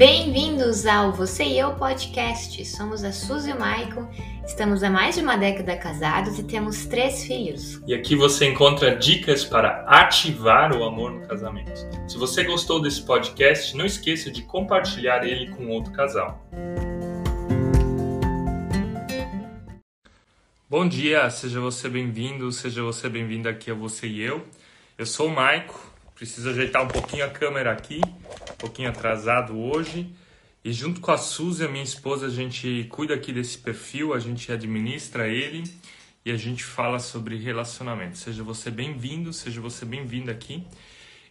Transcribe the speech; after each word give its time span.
Bem-vindos 0.00 0.86
ao 0.86 1.12
Você 1.12 1.44
e 1.44 1.58
Eu 1.58 1.74
Podcast. 1.74 2.64
Somos 2.64 3.04
a 3.04 3.12
Suzy 3.12 3.50
e 3.50 3.52
o 3.52 3.60
Maicon, 3.60 4.08
estamos 4.46 4.82
há 4.82 4.88
mais 4.88 5.16
de 5.16 5.20
uma 5.20 5.36
década 5.36 5.76
casados 5.76 6.38
e 6.38 6.42
temos 6.42 6.86
três 6.86 7.22
filhos. 7.24 7.82
E 7.86 7.92
aqui 7.92 8.16
você 8.16 8.46
encontra 8.46 8.96
dicas 8.96 9.44
para 9.44 9.84
ativar 9.86 10.74
o 10.74 10.84
amor 10.84 11.12
no 11.12 11.28
casamento. 11.28 11.86
Se 12.08 12.16
você 12.16 12.44
gostou 12.44 12.80
desse 12.80 13.02
podcast, 13.02 13.76
não 13.76 13.84
esqueça 13.84 14.30
de 14.30 14.40
compartilhar 14.40 15.22
ele 15.22 15.50
com 15.50 15.68
outro 15.68 15.92
casal. 15.92 16.48
Bom 20.66 20.88
dia, 20.88 21.28
seja 21.28 21.60
você 21.60 21.90
bem-vindo, 21.90 22.50
seja 22.52 22.82
você 22.82 23.06
bem-vindo 23.06 23.50
aqui 23.50 23.70
a 23.70 23.74
Você 23.74 24.06
e 24.06 24.22
Eu. 24.22 24.46
Eu 24.96 25.04
sou 25.04 25.26
o 25.26 25.34
Maico, 25.34 25.89
preciso 26.20 26.50
ajeitar 26.50 26.84
um 26.84 26.88
pouquinho 26.88 27.24
a 27.24 27.30
câmera 27.30 27.72
aqui, 27.72 27.98
um 28.04 28.56
pouquinho 28.58 28.90
atrasado 28.90 29.58
hoje. 29.58 30.14
E 30.62 30.70
junto 30.70 31.00
com 31.00 31.10
a 31.10 31.16
Suzy, 31.16 31.64
a 31.64 31.68
minha 31.68 31.82
esposa, 31.82 32.26
a 32.26 32.28
gente 32.28 32.86
cuida 32.90 33.14
aqui 33.14 33.32
desse 33.32 33.56
perfil, 33.56 34.12
a 34.12 34.18
gente 34.18 34.52
administra 34.52 35.26
ele 35.26 35.64
e 36.22 36.30
a 36.30 36.36
gente 36.36 36.62
fala 36.62 36.98
sobre 36.98 37.38
relacionamento. 37.38 38.18
Seja 38.18 38.42
você 38.42 38.70
bem-vindo, 38.70 39.32
seja 39.32 39.62
você 39.62 39.86
bem-vinda 39.86 40.30
aqui. 40.30 40.62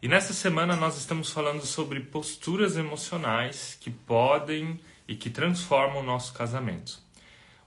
E 0.01 0.07
nessa 0.07 0.33
semana 0.33 0.75
nós 0.75 0.97
estamos 0.97 1.29
falando 1.29 1.63
sobre 1.67 1.99
posturas 1.99 2.75
emocionais 2.75 3.77
que 3.79 3.91
podem 3.91 4.79
e 5.07 5.15
que 5.15 5.29
transformam 5.29 5.99
o 5.99 6.03
nosso 6.03 6.33
casamento. 6.33 6.97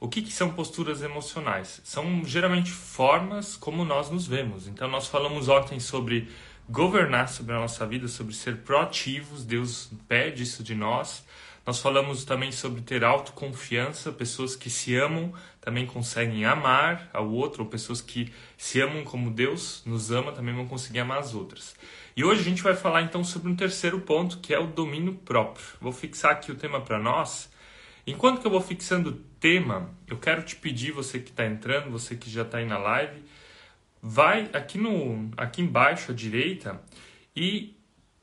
O 0.00 0.08
que, 0.08 0.20
que, 0.20 0.32
são 0.32 0.50
posturas 0.50 1.00
emocionais? 1.00 1.80
São 1.84 2.24
geralmente 2.24 2.72
formas 2.72 3.56
como 3.56 3.84
nós 3.84 4.10
nos 4.10 4.26
vemos. 4.26 4.66
Então, 4.66 4.88
nós 4.88 5.06
falamos 5.06 5.48
ontem 5.48 5.78
sobre 5.78 6.28
governar 6.68 7.28
sobre 7.28 7.54
a 7.54 7.58
nossa 7.58 7.86
vida, 7.86 8.08
sobre 8.08 8.34
ser 8.34 8.58
proativos. 8.58 9.44
Deus 9.44 9.90
pede 10.08 10.42
isso 10.42 10.62
de 10.62 10.74
nós. 10.74 11.24
Nós 11.64 11.78
falamos 11.78 12.24
também 12.24 12.50
sobre 12.50 12.80
ter 12.80 13.04
autoconfiança, 13.04 14.10
pessoas 14.10 14.56
que 14.56 14.68
se 14.68 14.96
amam 14.96 15.32
também 15.60 15.86
conseguem 15.86 16.44
amar 16.44 17.08
ao 17.12 17.30
outro, 17.30 17.62
ou 17.62 17.70
pessoas 17.70 18.00
que 18.00 18.32
se 18.56 18.80
amam 18.80 19.04
como 19.04 19.30
Deus 19.30 19.80
nos 19.86 20.10
ama 20.10 20.32
também 20.32 20.52
vão 20.52 20.66
conseguir 20.66 20.98
amar 20.98 21.18
as 21.18 21.34
outras. 21.34 21.76
E 22.16 22.24
hoje 22.24 22.40
a 22.40 22.44
gente 22.44 22.62
vai 22.64 22.74
falar 22.74 23.02
então 23.02 23.22
sobre 23.22 23.48
um 23.48 23.54
terceiro 23.54 24.00
ponto, 24.00 24.38
que 24.38 24.52
é 24.52 24.58
o 24.58 24.66
domínio 24.66 25.14
próprio. 25.14 25.64
Vou 25.80 25.92
fixar 25.92 26.32
aqui 26.32 26.50
o 26.50 26.56
tema 26.56 26.80
para 26.80 26.98
nós. 26.98 27.48
Enquanto 28.04 28.40
que 28.40 28.46
eu 28.46 28.50
vou 28.50 28.60
fixando 28.60 29.10
o 29.10 29.12
tema, 29.38 29.88
eu 30.08 30.18
quero 30.18 30.42
te 30.42 30.56
pedir, 30.56 30.90
você 30.90 31.20
que 31.20 31.30
está 31.30 31.46
entrando, 31.46 31.90
você 31.90 32.16
que 32.16 32.28
já 32.28 32.42
está 32.42 32.58
aí 32.58 32.66
na 32.66 32.76
live, 32.76 33.22
vai 34.02 34.50
aqui 34.52 34.76
no 34.76 35.30
aqui 35.36 35.62
embaixo 35.62 36.10
à 36.10 36.14
direita 36.14 36.82
e 37.34 37.76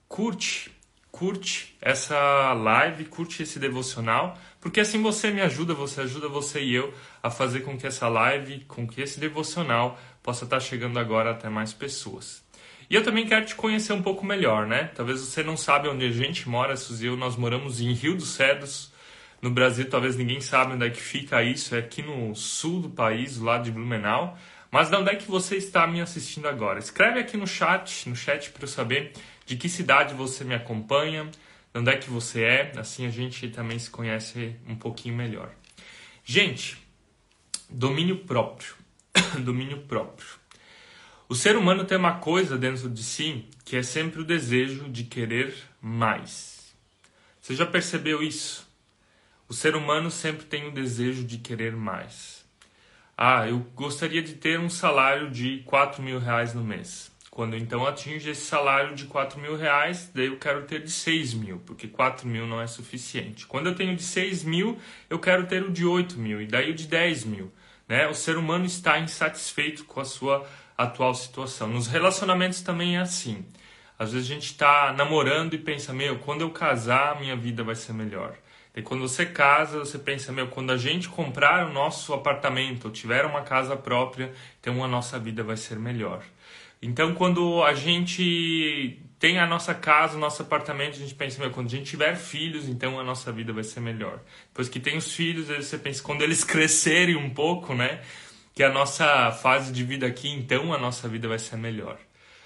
curte 0.08 0.77
curte 1.11 1.75
essa 1.81 2.53
live, 2.53 3.05
curte 3.05 3.41
esse 3.41 3.59
devocional, 3.59 4.38
porque 4.61 4.80
assim 4.80 5.02
você 5.02 5.31
me 5.31 5.41
ajuda, 5.41 5.73
você 5.73 6.02
ajuda 6.02 6.30
você 6.30 6.61
e 6.61 6.73
eu 6.73 6.94
a 7.22 7.31
fazer 7.31 7.61
com 7.61 7.77
que 7.77 7.88
essa 7.88 8.07
live, 8.07 8.61
com 8.66 8.88
que 8.88 9.02
esse 9.02 9.19
devocional 9.19 10.00
possa 10.22 10.45
estar 10.45 10.59
chegando 10.59 11.00
agora 11.00 11.31
até 11.31 11.50
mais 11.50 11.73
pessoas. 11.73 12.44
E 12.89 12.95
eu 12.95 13.03
também 13.03 13.25
quero 13.25 13.45
te 13.45 13.55
conhecer 13.55 13.94
um 13.94 14.02
pouco 14.02 14.25
melhor, 14.25 14.66
né? 14.66 14.91
Talvez 14.95 15.19
você 15.19 15.44
não 15.44 15.57
sabe 15.57 15.88
onde 15.88 16.05
a 16.05 16.11
gente 16.11 16.47
mora, 16.47 16.75
Suzy 16.75 17.05
e 17.05 17.07
eu, 17.07 17.17
nós 17.17 17.35
moramos 17.35 17.81
em 17.81 17.94
Rio 17.94 18.16
dos 18.16 18.30
Cedros, 18.30 18.91
no 19.41 19.52
Brasil, 19.52 19.89
talvez 19.89 20.16
ninguém 20.16 20.41
saiba 20.41 20.73
onde 20.73 20.85
é 20.85 20.89
que 20.89 21.02
fica 21.02 21.41
isso, 21.44 21.75
é 21.75 21.80
aqui 21.80 22.02
no 22.02 22.35
sul 22.35 22.81
do 22.81 22.89
país, 22.89 23.38
lado 23.38 23.63
de 23.63 23.72
Blumenau. 23.72 24.38
Mas 24.72 24.89
de 24.89 24.95
onde 24.95 25.09
é 25.09 25.16
que 25.16 25.30
você 25.30 25.56
está 25.56 25.88
me 25.88 26.00
assistindo 26.00 26.48
agora? 26.48 26.80
Escreve 26.80 27.20
aqui 27.20 27.36
no 27.36 27.48
chat, 27.48 28.08
no 28.08 28.16
chat 28.16 28.52
para 28.52 28.64
eu 28.64 28.67
saber 28.67 29.14
de 29.45 29.58
que 29.58 29.67
cidade 29.67 30.14
você 30.14 30.44
me 30.44 30.53
acompanha, 30.53 31.25
de 31.25 31.80
onde 31.80 31.89
é 31.92 31.98
que 31.98 32.09
você 32.09 32.44
é, 32.44 32.72
assim 32.78 33.06
a 33.06 33.09
gente 33.09 33.50
também 33.50 33.80
se 33.80 33.90
conhece 33.90 34.56
um 34.67 34.75
pouquinho 34.75 35.16
melhor. 35.16 35.52
Gente, 36.23 36.78
domínio 37.68 38.19
próprio. 38.19 38.75
domínio 39.44 39.80
próprio. 39.81 40.28
O 41.28 41.36
ser 41.36 41.56
humano 41.56 41.86
tem 41.86 41.97
uma 41.97 42.19
coisa 42.19 42.57
dentro 42.57 42.90
de 42.90 43.03
si 43.03 43.46
que 43.66 43.75
é 43.75 43.84
sempre 43.84 44.22
o 44.22 44.25
desejo 44.25 44.90
de 44.90 45.03
querer 45.03 45.53
mais. 45.81 46.75
Você 47.41 47.56
já 47.56 47.66
percebeu 47.66 48.22
isso? 48.22 48.68
O 49.47 49.53
ser 49.53 49.75
humano 49.75 50.12
sempre 50.12 50.46
tem 50.46 50.68
o 50.68 50.72
desejo 50.72 51.24
de 51.24 51.40
querer 51.40 51.75
mais. 51.75 52.38
Ah, 53.22 53.46
eu 53.50 53.59
gostaria 53.75 54.24
de 54.24 54.35
ter 54.35 54.57
um 54.57 54.69
salário 54.69 55.30
de 55.30 55.57
4 55.66 56.02
mil 56.02 56.19
reais 56.19 56.53
no 56.53 56.63
mês. 56.63 57.12
Quando 57.30 57.57
então 57.57 57.85
atinge 57.85 58.30
esse 58.30 58.46
salário 58.46 58.96
de 58.96 59.07
4 59.07 59.38
mil 59.41 59.57
reais, 59.57 60.09
daí 60.16 60.28
eu 60.28 60.38
quero 60.38 60.63
ter 60.63 60.81
de 60.81 60.90
6 60.90 61.34
mil, 61.34 61.59
porque 61.66 61.85
4 61.85 62.25
mil 62.25 62.47
não 62.47 62.62
é 62.62 62.66
suficiente. 62.66 63.46
Quando 63.46 63.68
eu 63.68 63.75
tenho 63.75 63.94
de 63.94 64.03
6 64.03 64.46
mil, 64.46 64.80
eu 65.09 65.19
quero 65.19 65.46
ter 65.47 65.62
o 65.62 65.69
de 65.69 65.85
8 65.85 66.18
mil, 66.18 66.41
e 66.41 66.47
daí 66.47 66.72
o 66.72 66.74
de 66.74 66.88
10 66.88 67.25
mil. 67.25 67.52
Né? 67.90 68.07
O 68.07 68.13
ser 68.13 68.38
humano 68.38 68.63
está 68.63 68.97
insatisfeito 68.97 69.84
com 69.84 70.00
a 70.00 70.06
sua 70.06 70.47
atual 70.78 71.13
situação. 71.13 71.68
Nos 71.68 71.88
relacionamentos 71.88 72.62
também 72.62 72.96
é 72.96 73.01
assim. 73.01 73.46
Às 73.97 74.13
vezes 74.13 74.31
a 74.31 74.34
gente 74.34 74.46
está 74.46 74.94
namorando 74.94 75.53
e 75.56 75.57
pensa, 75.57 75.91
meu, 75.91 76.19
quando 76.19 76.40
eu 76.40 76.51
casar, 76.51 77.19
minha 77.19 77.36
vida 77.36 77.66
vai 77.66 77.75
ser 77.75 77.91
melhor. 77.91 78.38
E 78.75 78.81
quando 78.81 79.02
você 79.02 79.25
casa, 79.25 79.80
você 79.80 79.97
pensa, 79.97 80.31
meu, 80.31 80.47
quando 80.47 80.72
a 80.72 80.78
gente 80.78 81.09
comprar 81.09 81.68
o 81.68 81.74
nosso 81.74 82.13
apartamento, 82.13 82.85
ou 82.85 82.91
tiver 82.91 83.25
uma 83.25 83.41
casa 83.41 83.75
própria, 83.75 84.31
então 84.59 84.84
a 84.84 84.88
nossa 84.88 85.18
vida 85.19 85.44
vai 85.44 85.57
ser 85.57 85.78
melhor. 85.78 86.24
Então, 86.81 87.13
quando 87.13 87.63
a 87.63 87.74
gente 87.74 89.02
tem 89.19 89.38
a 89.38 89.46
nossa 89.46 89.74
casa, 89.74 90.16
o 90.16 90.19
nosso 90.19 90.41
apartamento, 90.41 90.96
a 90.96 91.00
gente 91.00 91.13
pensa, 91.13 91.41
meu, 91.41 91.52
quando 91.52 91.68
a 91.68 91.72
gente 91.72 91.90
tiver 91.90 92.16
filhos, 92.16 92.69
então 92.69 92.97
a 93.00 93.03
nossa 93.03 93.31
vida 93.34 93.52
vai 93.52 93.66
ser 93.66 93.81
melhor. 93.81 94.22
Depois 94.47 94.69
que 94.69 94.80
tem 94.80 94.96
os 94.96 95.12
filhos, 95.12 95.47
você 95.47 95.78
pensa, 95.78 96.01
quando 96.01 96.22
eles 96.22 96.44
crescerem 96.46 97.18
um 97.18 97.30
pouco, 97.30 97.74
né, 97.74 98.01
que 98.56 98.63
a 98.63 98.72
nossa 98.72 99.31
fase 99.31 99.74
de 99.74 99.84
vida 99.84 100.07
aqui, 100.07 100.30
então 100.30 100.74
a 100.74 100.78
nossa 100.78 101.07
vida 101.09 101.28
vai 101.28 101.40
ser 101.40 101.57
melhor. 101.57 101.97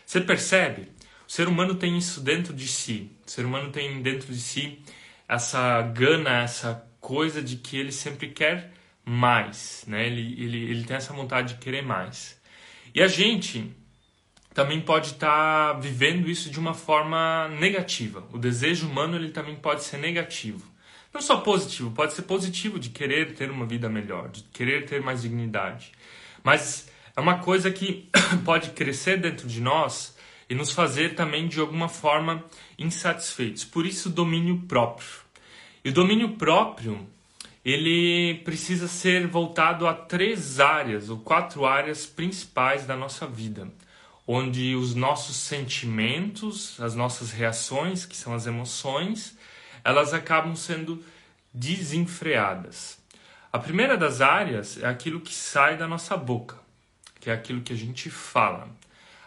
Você 0.05 0.19
percebe? 0.19 0.87
O 1.27 1.31
ser 1.31 1.47
humano 1.47 1.75
tem 1.75 1.97
isso 1.97 2.19
dentro 2.19 2.53
de 2.53 2.67
si. 2.67 3.11
O 3.25 3.29
ser 3.29 3.45
humano 3.45 3.71
tem 3.71 4.01
dentro 4.01 4.33
de 4.33 4.39
si 4.39 4.79
essa 5.33 5.81
gana, 5.81 6.43
essa 6.43 6.87
coisa 6.99 7.41
de 7.41 7.57
que 7.57 7.77
ele 7.77 7.91
sempre 7.91 8.29
quer 8.29 8.71
mais, 9.03 9.83
né? 9.87 10.05
Ele, 10.05 10.41
ele, 10.41 10.69
ele 10.69 10.83
tem 10.83 10.95
essa 10.95 11.13
vontade 11.13 11.55
de 11.55 11.59
querer 11.59 11.81
mais. 11.81 12.39
E 12.93 13.01
a 13.01 13.07
gente 13.07 13.75
também 14.53 14.79
pode 14.79 15.07
estar 15.07 15.73
tá 15.73 15.79
vivendo 15.79 16.29
isso 16.29 16.49
de 16.49 16.59
uma 16.59 16.73
forma 16.73 17.47
negativa. 17.59 18.23
O 18.31 18.37
desejo 18.37 18.87
humano 18.87 19.17
ele 19.17 19.29
também 19.29 19.55
pode 19.55 19.83
ser 19.83 19.97
negativo. 19.97 20.71
Não 21.11 21.21
só 21.21 21.37
positivo, 21.37 21.91
pode 21.91 22.13
ser 22.13 22.23
positivo 22.23 22.79
de 22.79 22.89
querer 22.89 23.33
ter 23.33 23.51
uma 23.51 23.65
vida 23.65 23.89
melhor, 23.89 24.29
de 24.29 24.43
querer 24.43 24.85
ter 24.85 25.01
mais 25.01 25.21
dignidade. 25.23 25.91
Mas 26.43 26.89
é 27.15 27.21
uma 27.21 27.39
coisa 27.39 27.71
que 27.71 28.09
pode 28.45 28.71
crescer 28.71 29.19
dentro 29.19 29.47
de 29.47 29.61
nós 29.61 30.15
e 30.49 30.55
nos 30.55 30.71
fazer 30.71 31.15
também 31.15 31.47
de 31.47 31.59
alguma 31.59 31.89
forma 31.89 32.43
insatisfeitos. 32.77 33.63
Por 33.63 33.85
isso, 33.85 34.09
domínio 34.09 34.61
próprio. 34.67 35.22
E 35.83 35.89
o 35.89 35.93
domínio 35.93 36.37
próprio 36.37 37.05
ele 37.63 38.41
precisa 38.43 38.87
ser 38.87 39.27
voltado 39.27 39.87
a 39.87 39.93
três 39.93 40.59
áreas 40.59 41.09
ou 41.09 41.17
quatro 41.19 41.65
áreas 41.65 42.05
principais 42.05 42.85
da 42.85 42.95
nossa 42.95 43.25
vida, 43.25 43.67
onde 44.27 44.75
os 44.75 44.95
nossos 44.95 45.35
sentimentos, 45.35 46.79
as 46.81 46.95
nossas 46.95 47.31
reações, 47.31 48.05
que 48.05 48.15
são 48.15 48.33
as 48.33 48.45
emoções, 48.47 49.37
elas 49.83 50.13
acabam 50.13 50.55
sendo 50.55 51.03
desenfreadas. 51.53 52.97
A 53.51 53.59
primeira 53.59 53.97
das 53.97 54.19
áreas 54.19 54.81
é 54.81 54.87
aquilo 54.87 55.21
que 55.21 55.33
sai 55.33 55.77
da 55.77 55.87
nossa 55.87 56.17
boca, 56.17 56.57
que 57.19 57.29
é 57.29 57.33
aquilo 57.33 57.61
que 57.61 57.73
a 57.73 57.77
gente 57.77 58.09
fala. 58.09 58.67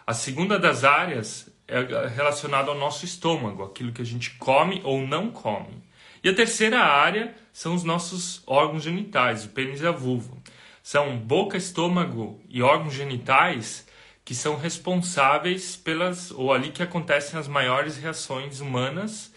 A 0.05 0.13
segunda 0.13 0.59
das 0.59 0.83
áreas 0.83 1.49
é 1.67 2.07
relacionada 2.07 2.69
ao 2.69 2.77
nosso 2.77 3.05
estômago, 3.05 3.63
aquilo 3.63 3.91
que 3.91 4.01
a 4.01 4.05
gente 4.05 4.31
come 4.31 4.81
ou 4.83 5.05
não 5.05 5.31
come. 5.31 5.86
E 6.27 6.29
a 6.29 6.33
terceira 6.33 6.81
área 6.81 7.33
são 7.53 7.73
os 7.73 7.85
nossos 7.85 8.43
órgãos 8.45 8.83
genitais, 8.83 9.45
o 9.45 9.47
pênis 9.47 9.79
e 9.79 9.87
a 9.87 9.91
vulva. 9.91 10.35
São 10.83 11.17
boca, 11.17 11.55
estômago 11.55 12.41
e 12.49 12.61
órgãos 12.61 12.93
genitais 12.93 13.87
que 14.25 14.35
são 14.35 14.57
responsáveis 14.57 15.77
pelas, 15.77 16.29
ou 16.31 16.51
ali 16.51 16.71
que 16.71 16.83
acontecem 16.83 17.39
as 17.39 17.47
maiores 17.47 17.95
reações 17.95 18.59
humanas 18.59 19.33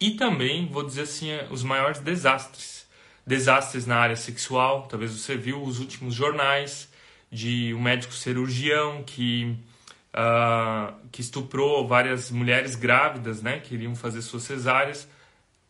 e 0.00 0.16
também, 0.16 0.66
vou 0.66 0.82
dizer 0.82 1.02
assim, 1.02 1.28
os 1.48 1.62
maiores 1.62 2.00
desastres. 2.00 2.88
Desastres 3.24 3.86
na 3.86 3.98
área 3.98 4.16
sexual, 4.16 4.88
talvez 4.90 5.12
você 5.12 5.36
viu 5.36 5.62
os 5.62 5.78
últimos 5.78 6.12
jornais 6.12 6.88
de 7.30 7.72
um 7.72 7.80
médico 7.80 8.12
cirurgião 8.12 9.04
que 9.04 9.56
uh, 10.12 10.92
que 11.12 11.20
estuprou 11.20 11.86
várias 11.86 12.32
mulheres 12.32 12.74
grávidas, 12.74 13.40
né, 13.40 13.60
que 13.60 13.74
iriam 13.74 13.94
fazer 13.94 14.22
suas 14.22 14.42
cesáreas, 14.42 15.06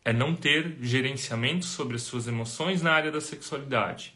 é 0.05 0.11
não 0.11 0.35
ter 0.35 0.77
gerenciamento 0.81 1.65
sobre 1.65 1.95
as 1.95 2.01
suas 2.03 2.27
emoções 2.27 2.81
na 2.81 2.91
área 2.91 3.11
da 3.11 3.21
sexualidade. 3.21 4.13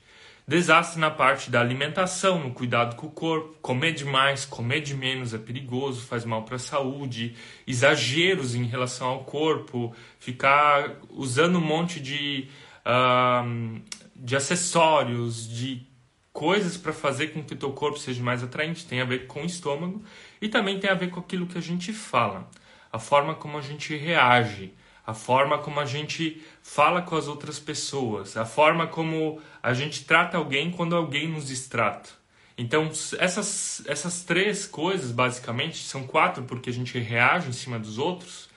Desastre 0.48 0.98
na 0.98 1.12
parte 1.12 1.52
da 1.52 1.60
alimentação, 1.60 2.40
no 2.40 2.54
cuidado 2.54 2.96
com 2.96 3.08
o 3.08 3.12
corpo, 3.12 3.58
comer 3.62 3.92
demais, 3.92 4.46
comer 4.46 4.80
de 4.80 4.96
menos 4.96 5.34
é 5.34 5.38
perigoso, 5.38 6.06
faz 6.06 6.24
mal 6.24 6.44
para 6.44 6.56
a 6.56 6.60
saúde, 6.60 7.36
exageros 7.68 8.56
em 8.56 8.64
relação 8.64 9.08
ao 9.08 9.26
corpo, 9.26 9.94
ficar 10.20 10.96
usando 11.10 11.58
um 11.58 11.62
monte 11.62 12.00
de, 12.00 12.48
uh, 12.86 13.82
de 14.16 14.38
acessórios, 14.38 15.50
de 15.50 15.86
coisas 16.32 16.78
para 16.78 16.94
fazer 16.94 17.34
com 17.34 17.44
que 17.44 17.54
o 17.54 17.58
teu 17.58 17.74
corpo 17.74 18.00
seja 18.00 18.24
mais 18.24 18.42
atraente, 18.42 18.86
tem 18.86 19.02
a 19.02 19.06
ver 19.06 19.28
com 19.28 19.42
o 19.42 19.46
estômago 19.46 20.02
e 20.42 20.48
também 20.48 20.80
tem 20.80 20.90
a 20.90 20.94
ver 20.94 21.10
com 21.10 21.20
aquilo 21.20 21.46
que 21.46 21.58
a 21.58 21.62
gente 21.62 21.92
fala, 21.92 22.50
a 22.90 23.00
forma 23.00 23.36
como 23.36 23.58
a 23.58 23.62
gente 23.62 23.94
reage 23.98 24.74
a 25.08 25.14
forma 25.14 25.58
como 25.60 25.80
a 25.80 25.86
gente 25.86 26.44
fala 26.62 27.02
com 27.02 27.16
as 27.16 27.30
outras 27.30 27.58
pessoas, 27.58 28.36
a 28.36 28.44
forma 28.46 28.88
como 28.88 29.42
a 29.64 29.74
gente 29.74 30.04
trata 30.04 30.36
alguém 30.36 30.70
quando 30.70 30.98
alguém 30.98 31.30
nos 31.30 31.48
distrata. 31.48 32.10
Então, 32.58 32.92
essas, 33.18 33.84
essas 33.88 34.24
três 34.24 34.68
coisas, 34.68 35.14
basicamente, 35.14 35.78
são 35.78 36.06
quatro 36.06 36.44
porque 36.44 36.70
a 36.70 36.74
gente 36.74 37.00
reage 37.00 37.48
em 37.48 37.54
cima 37.54 37.80
dos 37.80 37.98
outros, 37.98 38.50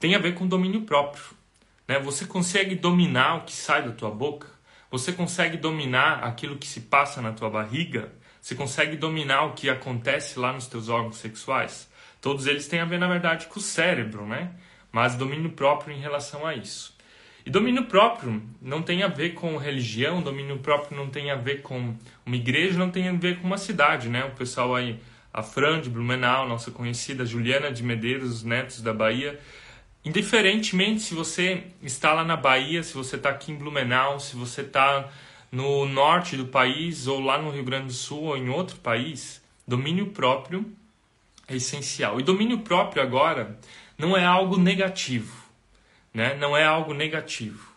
tem 0.00 0.16
a 0.16 0.18
ver 0.18 0.34
com 0.34 0.48
domínio 0.48 0.82
próprio. 0.82 1.22
Né? 1.86 2.00
Você 2.00 2.24
consegue 2.24 2.74
dominar 2.74 3.36
o 3.36 3.44
que 3.44 3.52
sai 3.52 3.84
da 3.84 3.92
tua 3.92 4.10
boca? 4.10 4.48
Você 4.90 5.12
consegue 5.12 5.56
dominar 5.56 6.24
aquilo 6.24 6.58
que 6.58 6.66
se 6.66 6.80
passa 6.80 7.22
na 7.22 7.30
tua 7.30 7.48
barriga? 7.48 8.12
Você 8.40 8.56
consegue 8.56 8.96
dominar 8.96 9.44
o 9.44 9.52
que 9.52 9.70
acontece 9.70 10.40
lá 10.40 10.52
nos 10.52 10.66
teus 10.66 10.88
órgãos 10.88 11.18
sexuais? 11.18 11.88
Todos 12.20 12.48
eles 12.48 12.66
têm 12.66 12.80
a 12.80 12.84
ver, 12.84 12.98
na 12.98 13.06
verdade, 13.06 13.46
com 13.46 13.60
o 13.60 13.62
cérebro, 13.62 14.26
né? 14.26 14.50
Mas 14.92 15.14
domínio 15.14 15.50
próprio 15.50 15.96
em 15.96 16.00
relação 16.00 16.46
a 16.46 16.54
isso. 16.54 16.94
E 17.44 17.50
domínio 17.50 17.86
próprio 17.86 18.40
não 18.60 18.82
tem 18.82 19.02
a 19.02 19.08
ver 19.08 19.30
com 19.30 19.56
religião, 19.56 20.22
domínio 20.22 20.58
próprio 20.58 20.96
não 20.96 21.08
tem 21.08 21.30
a 21.30 21.34
ver 21.34 21.62
com 21.62 21.94
uma 22.24 22.36
igreja, 22.36 22.78
não 22.78 22.90
tem 22.90 23.08
a 23.08 23.12
ver 23.12 23.40
com 23.40 23.46
uma 23.46 23.58
cidade, 23.58 24.08
né? 24.08 24.24
O 24.24 24.30
pessoal 24.30 24.76
aí, 24.76 25.00
a 25.32 25.42
Fran 25.42 25.80
de 25.80 25.90
Blumenau, 25.90 26.46
nossa 26.48 26.70
conhecida 26.70 27.26
Juliana 27.26 27.72
de 27.72 27.82
Medeiros, 27.82 28.30
os 28.30 28.44
netos 28.44 28.80
da 28.80 28.92
Bahia. 28.92 29.40
Indiferentemente 30.04 31.00
se 31.00 31.14
você 31.14 31.64
está 31.82 32.12
lá 32.12 32.24
na 32.24 32.36
Bahia, 32.36 32.82
se 32.82 32.94
você 32.94 33.16
está 33.16 33.30
aqui 33.30 33.50
em 33.50 33.56
Blumenau, 33.56 34.20
se 34.20 34.36
você 34.36 34.60
está 34.60 35.10
no 35.50 35.84
norte 35.86 36.36
do 36.36 36.46
país 36.46 37.08
ou 37.08 37.20
lá 37.20 37.40
no 37.40 37.50
Rio 37.50 37.64
Grande 37.64 37.86
do 37.86 37.92
Sul 37.92 38.22
ou 38.22 38.36
em 38.36 38.48
outro 38.48 38.76
país, 38.76 39.42
domínio 39.66 40.06
próprio 40.06 40.64
é 41.48 41.56
essencial. 41.56 42.20
E 42.20 42.22
domínio 42.22 42.60
próprio 42.60 43.02
agora 43.02 43.58
não 43.96 44.16
é 44.16 44.24
algo 44.24 44.58
negativo, 44.58 45.34
né? 46.12 46.34
Não 46.34 46.56
é 46.56 46.64
algo 46.64 46.94
negativo. 46.94 47.72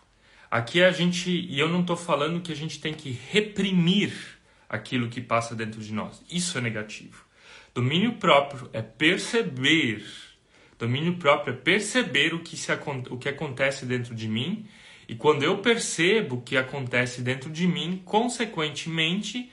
Aqui 0.50 0.82
a 0.82 0.90
gente, 0.90 1.30
e 1.30 1.58
eu 1.58 1.68
não 1.68 1.80
estou 1.80 1.96
falando 1.96 2.40
que 2.40 2.52
a 2.52 2.56
gente 2.56 2.80
tem 2.80 2.94
que 2.94 3.10
reprimir 3.10 4.12
aquilo 4.68 5.08
que 5.08 5.20
passa 5.20 5.54
dentro 5.54 5.80
de 5.80 5.92
nós. 5.92 6.22
Isso 6.30 6.56
é 6.58 6.60
negativo. 6.60 7.24
Domínio 7.74 8.14
próprio 8.14 8.70
é 8.72 8.80
perceber. 8.80 10.04
Domínio 10.78 11.16
próprio 11.16 11.52
é 11.52 11.56
perceber 11.56 12.34
o 12.34 12.40
que, 12.40 12.56
se, 12.56 12.72
o 13.10 13.18
que 13.18 13.28
acontece 13.28 13.84
dentro 13.84 14.14
de 14.14 14.28
mim. 14.28 14.66
E 15.08 15.14
quando 15.14 15.42
eu 15.42 15.58
percebo 15.58 16.36
o 16.36 16.40
que 16.40 16.56
acontece 16.56 17.22
dentro 17.22 17.50
de 17.50 17.66
mim, 17.66 18.02
consequentemente, 18.04 19.50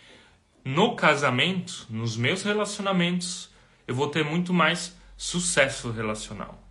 no 0.63 0.95
casamento, 0.95 1.85
nos 1.89 2.15
meus 2.15 2.43
relacionamentos, 2.43 3.51
eu 3.87 3.93
vou 3.93 4.07
ter 4.07 4.23
muito 4.23 4.53
mais 4.53 4.95
sucesso 5.23 5.91
relacional 5.91 6.63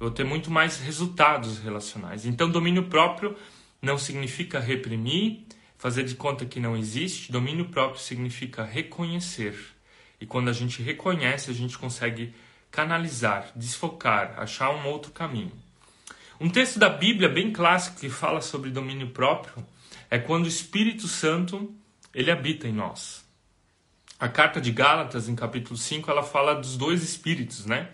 eu 0.00 0.06
vou 0.06 0.10
ter 0.10 0.24
muito 0.24 0.48
mais 0.50 0.78
resultados 0.78 1.58
relacionais. 1.58 2.24
Então, 2.24 2.48
domínio 2.48 2.84
próprio 2.84 3.36
não 3.82 3.98
significa 3.98 4.60
reprimir, 4.60 5.40
fazer 5.76 6.04
de 6.04 6.14
conta 6.14 6.46
que 6.46 6.60
não 6.60 6.76
existe. 6.76 7.32
Domínio 7.32 7.64
próprio 7.66 8.00
significa 8.00 8.62
reconhecer. 8.62 9.58
E 10.20 10.26
quando 10.26 10.48
a 10.48 10.52
gente 10.52 10.82
reconhece, 10.82 11.50
a 11.50 11.54
gente 11.54 11.76
consegue 11.76 12.32
canalizar, 12.70 13.50
desfocar, 13.56 14.34
achar 14.38 14.70
um 14.70 14.86
outro 14.86 15.10
caminho. 15.10 15.52
Um 16.40 16.48
texto 16.48 16.78
da 16.78 16.88
Bíblia 16.88 17.28
bem 17.28 17.52
clássico 17.52 17.98
que 17.98 18.08
fala 18.08 18.40
sobre 18.40 18.70
domínio 18.70 19.10
próprio 19.10 19.66
é 20.08 20.18
quando 20.18 20.44
o 20.44 20.48
Espírito 20.48 21.08
Santo 21.08 21.74
ele 22.14 22.30
habita 22.30 22.68
em 22.68 22.72
nós. 22.72 23.24
A 24.20 24.28
carta 24.28 24.60
de 24.60 24.70
Gálatas, 24.70 25.28
em 25.28 25.34
capítulo 25.34 25.76
5, 25.76 26.08
ela 26.08 26.22
fala 26.22 26.54
dos 26.54 26.76
dois 26.76 27.02
espíritos, 27.02 27.66
né? 27.66 27.88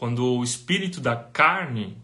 Quando 0.00 0.24
o 0.24 0.42
espírito 0.42 0.98
da 0.98 1.14
carne 1.14 1.94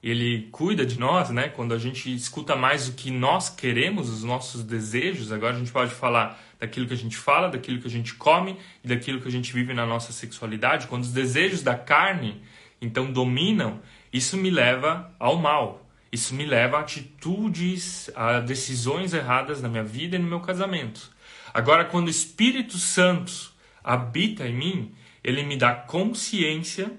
ele 0.00 0.48
cuida 0.52 0.86
de 0.86 1.00
nós, 1.00 1.30
né? 1.30 1.48
Quando 1.48 1.74
a 1.74 1.78
gente 1.78 2.14
escuta 2.14 2.54
mais 2.54 2.88
o 2.88 2.92
que 2.92 3.10
nós 3.10 3.48
queremos, 3.48 4.08
os 4.08 4.22
nossos 4.22 4.62
desejos, 4.62 5.32
agora 5.32 5.56
a 5.56 5.58
gente 5.58 5.72
pode 5.72 5.90
falar 5.90 6.40
daquilo 6.60 6.86
que 6.86 6.94
a 6.94 6.96
gente 6.96 7.16
fala, 7.16 7.48
daquilo 7.48 7.80
que 7.80 7.88
a 7.88 7.90
gente 7.90 8.14
come 8.14 8.56
e 8.84 8.86
daquilo 8.86 9.20
que 9.20 9.26
a 9.26 9.30
gente 9.32 9.52
vive 9.52 9.74
na 9.74 9.84
nossa 9.84 10.12
sexualidade. 10.12 10.86
Quando 10.86 11.02
os 11.02 11.12
desejos 11.12 11.60
da 11.60 11.74
carne 11.74 12.40
então 12.80 13.10
dominam, 13.10 13.80
isso 14.12 14.36
me 14.36 14.48
leva 14.48 15.12
ao 15.18 15.34
mal. 15.34 15.84
Isso 16.12 16.36
me 16.36 16.46
leva 16.46 16.76
a 16.76 16.80
atitudes, 16.82 18.12
a 18.14 18.38
decisões 18.38 19.12
erradas 19.12 19.60
na 19.60 19.68
minha 19.68 19.82
vida 19.82 20.14
e 20.14 20.20
no 20.20 20.28
meu 20.28 20.38
casamento. 20.38 21.10
Agora, 21.52 21.84
quando 21.84 22.06
o 22.06 22.10
Espírito 22.10 22.78
Santo 22.78 23.52
habita 23.82 24.46
em 24.46 24.54
mim, 24.54 24.94
ele 25.24 25.42
me 25.42 25.56
dá 25.56 25.74
consciência 25.74 26.92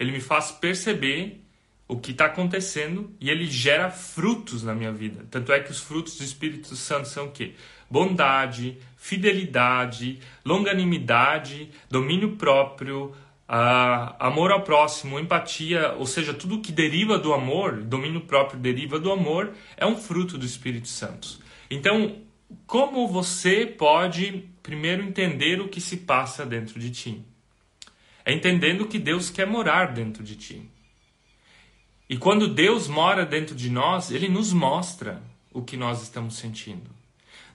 ele 0.00 0.10
me 0.10 0.20
faz 0.20 0.50
perceber 0.50 1.44
o 1.86 1.98
que 1.98 2.12
está 2.12 2.24
acontecendo 2.24 3.14
e 3.20 3.28
ele 3.28 3.46
gera 3.46 3.90
frutos 3.90 4.62
na 4.62 4.74
minha 4.74 4.90
vida. 4.90 5.26
Tanto 5.30 5.52
é 5.52 5.60
que 5.60 5.70
os 5.70 5.80
frutos 5.80 6.16
do 6.16 6.24
Espírito 6.24 6.74
Santo 6.74 7.06
são 7.06 7.26
o 7.26 7.30
quê? 7.30 7.52
Bondade, 7.90 8.78
fidelidade, 8.96 10.20
longanimidade, 10.42 11.68
domínio 11.90 12.36
próprio, 12.36 13.12
amor 14.18 14.52
ao 14.52 14.62
próximo, 14.62 15.18
empatia, 15.18 15.94
ou 15.98 16.06
seja, 16.06 16.32
tudo 16.32 16.60
que 16.60 16.72
deriva 16.72 17.18
do 17.18 17.34
amor, 17.34 17.82
domínio 17.82 18.20
próprio 18.22 18.58
deriva 18.58 18.98
do 18.98 19.12
amor, 19.12 19.52
é 19.76 19.84
um 19.84 19.96
fruto 19.96 20.38
do 20.38 20.46
Espírito 20.46 20.88
Santo. 20.88 21.40
Então, 21.68 22.16
como 22.66 23.06
você 23.06 23.66
pode 23.66 24.48
primeiro 24.62 25.02
entender 25.02 25.60
o 25.60 25.68
que 25.68 25.80
se 25.80 25.98
passa 25.98 26.46
dentro 26.46 26.78
de 26.78 26.90
ti? 26.90 27.24
É 28.30 28.32
entendendo 28.32 28.86
que 28.86 28.96
Deus 28.96 29.28
quer 29.28 29.44
morar 29.44 29.86
dentro 29.92 30.22
de 30.22 30.36
ti. 30.36 30.70
E 32.08 32.16
quando 32.16 32.46
Deus 32.46 32.86
mora 32.86 33.26
dentro 33.26 33.56
de 33.56 33.68
nós, 33.68 34.12
ele 34.12 34.28
nos 34.28 34.52
mostra 34.52 35.20
o 35.52 35.60
que 35.60 35.76
nós 35.76 36.00
estamos 36.00 36.36
sentindo. 36.36 36.88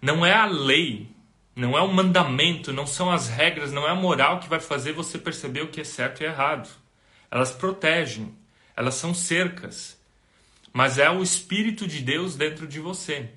Não 0.02 0.26
é 0.26 0.34
a 0.34 0.46
lei, 0.46 1.08
não 1.56 1.78
é 1.78 1.82
o 1.82 1.88
mandamento, 1.88 2.74
não 2.74 2.86
são 2.86 3.10
as 3.10 3.30
regras, 3.30 3.72
não 3.72 3.88
é 3.88 3.92
a 3.92 3.96
moral 3.96 4.42
que 4.42 4.50
vai 4.50 4.60
fazer 4.60 4.92
você 4.92 5.18
perceber 5.18 5.62
o 5.62 5.70
que 5.70 5.80
é 5.80 5.86
certo 5.86 6.22
e 6.22 6.26
errado. 6.26 6.68
Elas 7.32 7.54
protegem, 7.54 8.36
elas 8.76 8.96
são 8.96 9.14
cercas. 9.14 9.98
Mas 10.74 10.98
é 10.98 11.10
o 11.10 11.24
Espírito 11.24 11.88
de 11.88 12.02
Deus 12.02 12.36
dentro 12.36 12.68
de 12.68 12.82
você. 12.82 13.30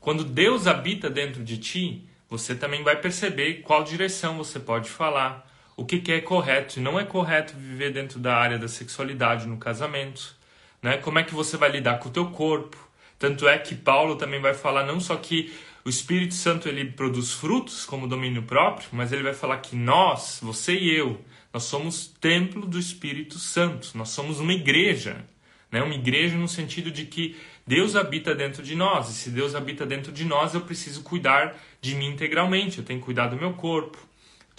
Quando 0.00 0.24
Deus 0.24 0.66
habita 0.66 1.10
dentro 1.10 1.44
de 1.44 1.58
ti, 1.58 2.08
você 2.30 2.54
também 2.54 2.82
vai 2.82 2.98
perceber 2.98 3.60
qual 3.60 3.84
direção 3.84 4.38
você 4.38 4.58
pode 4.58 4.88
falar, 4.88 5.47
o 5.78 5.84
que, 5.84 6.00
que 6.00 6.10
é 6.10 6.20
correto 6.20 6.80
e 6.80 6.82
não 6.82 6.98
é 6.98 7.04
correto 7.04 7.54
viver 7.56 7.92
dentro 7.92 8.18
da 8.18 8.36
área 8.36 8.58
da 8.58 8.66
sexualidade 8.66 9.46
no 9.46 9.58
casamento, 9.58 10.34
né? 10.82 10.96
Como 10.96 11.20
é 11.20 11.22
que 11.22 11.32
você 11.32 11.56
vai 11.56 11.70
lidar 11.70 12.00
com 12.00 12.08
o 12.08 12.12
teu 12.12 12.26
corpo? 12.30 12.76
Tanto 13.16 13.46
é 13.46 13.56
que 13.56 13.76
Paulo 13.76 14.16
também 14.16 14.40
vai 14.40 14.54
falar 14.54 14.84
não 14.84 14.98
só 15.00 15.14
que 15.14 15.54
o 15.84 15.88
Espírito 15.88 16.34
Santo 16.34 16.68
ele 16.68 16.84
produz 16.84 17.32
frutos 17.32 17.84
como 17.84 18.08
domínio 18.08 18.42
próprio, 18.42 18.88
mas 18.90 19.12
ele 19.12 19.22
vai 19.22 19.32
falar 19.32 19.58
que 19.58 19.76
nós, 19.76 20.40
você 20.42 20.74
e 20.74 20.92
eu, 20.92 21.20
nós 21.54 21.62
somos 21.62 22.08
templo 22.20 22.66
do 22.66 22.78
Espírito 22.78 23.38
Santo. 23.38 23.96
Nós 23.96 24.08
somos 24.08 24.40
uma 24.40 24.52
igreja, 24.52 25.24
né? 25.70 25.80
Uma 25.80 25.94
igreja 25.94 26.36
no 26.36 26.48
sentido 26.48 26.90
de 26.90 27.06
que 27.06 27.36
Deus 27.64 27.94
habita 27.94 28.34
dentro 28.34 28.64
de 28.64 28.74
nós. 28.74 29.10
E 29.10 29.12
se 29.12 29.30
Deus 29.30 29.54
habita 29.54 29.86
dentro 29.86 30.10
de 30.10 30.24
nós, 30.24 30.54
eu 30.54 30.62
preciso 30.62 31.04
cuidar 31.04 31.56
de 31.80 31.94
mim 31.94 32.08
integralmente. 32.08 32.78
Eu 32.78 32.84
tenho 32.84 32.98
que 32.98 33.04
cuidar 33.04 33.28
do 33.28 33.36
meu 33.36 33.52
corpo, 33.52 34.07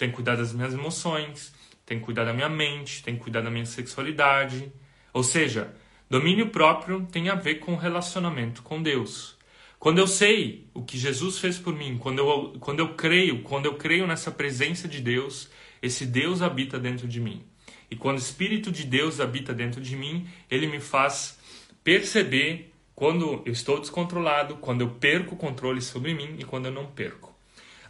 tenho 0.00 0.12
que 0.12 0.16
cuidar 0.16 0.36
das 0.36 0.54
minhas 0.54 0.72
emoções, 0.72 1.52
tenho 1.84 2.00
que 2.00 2.06
cuidar 2.06 2.24
da 2.24 2.32
minha 2.32 2.48
mente, 2.48 3.02
tenho 3.02 3.18
que 3.18 3.22
cuidar 3.22 3.42
da 3.42 3.50
minha 3.50 3.66
sexualidade. 3.66 4.72
Ou 5.12 5.22
seja, 5.22 5.74
domínio 6.08 6.48
próprio 6.48 7.06
tem 7.12 7.28
a 7.28 7.34
ver 7.34 7.56
com 7.56 7.76
relacionamento 7.76 8.62
com 8.62 8.82
Deus. 8.82 9.36
Quando 9.78 9.98
eu 9.98 10.06
sei 10.06 10.66
o 10.72 10.82
que 10.82 10.96
Jesus 10.96 11.38
fez 11.38 11.58
por 11.58 11.74
mim, 11.74 11.98
quando 11.98 12.18
eu, 12.18 12.58
quando 12.60 12.80
eu 12.80 12.94
creio, 12.94 13.42
quando 13.42 13.66
eu 13.66 13.74
creio 13.74 14.06
nessa 14.06 14.30
presença 14.30 14.88
de 14.88 15.02
Deus, 15.02 15.50
esse 15.82 16.06
Deus 16.06 16.40
habita 16.40 16.78
dentro 16.78 17.06
de 17.06 17.20
mim. 17.20 17.44
E 17.90 17.96
quando 17.96 18.16
o 18.16 18.20
Espírito 18.20 18.72
de 18.72 18.84
Deus 18.84 19.20
habita 19.20 19.52
dentro 19.52 19.82
de 19.82 19.96
mim, 19.96 20.26
ele 20.50 20.66
me 20.66 20.80
faz 20.80 21.38
perceber 21.84 22.72
quando 22.94 23.42
eu 23.44 23.52
estou 23.52 23.78
descontrolado, 23.78 24.56
quando 24.56 24.80
eu 24.80 24.90
perco 24.90 25.34
o 25.34 25.38
controle 25.38 25.82
sobre 25.82 26.14
mim 26.14 26.36
e 26.38 26.44
quando 26.44 26.66
eu 26.66 26.72
não 26.72 26.86
perco. 26.86 27.29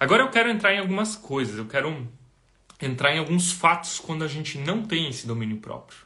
Agora 0.01 0.23
eu 0.23 0.31
quero 0.31 0.49
entrar 0.49 0.73
em 0.73 0.79
algumas 0.79 1.15
coisas, 1.15 1.59
eu 1.59 1.67
quero 1.67 2.09
entrar 2.81 3.15
em 3.15 3.19
alguns 3.19 3.53
fatos 3.53 4.01
quando 4.01 4.25
a 4.25 4.27
gente 4.27 4.57
não 4.57 4.83
tem 4.83 5.11
esse 5.11 5.27
domínio 5.27 5.59
próprio. 5.59 5.99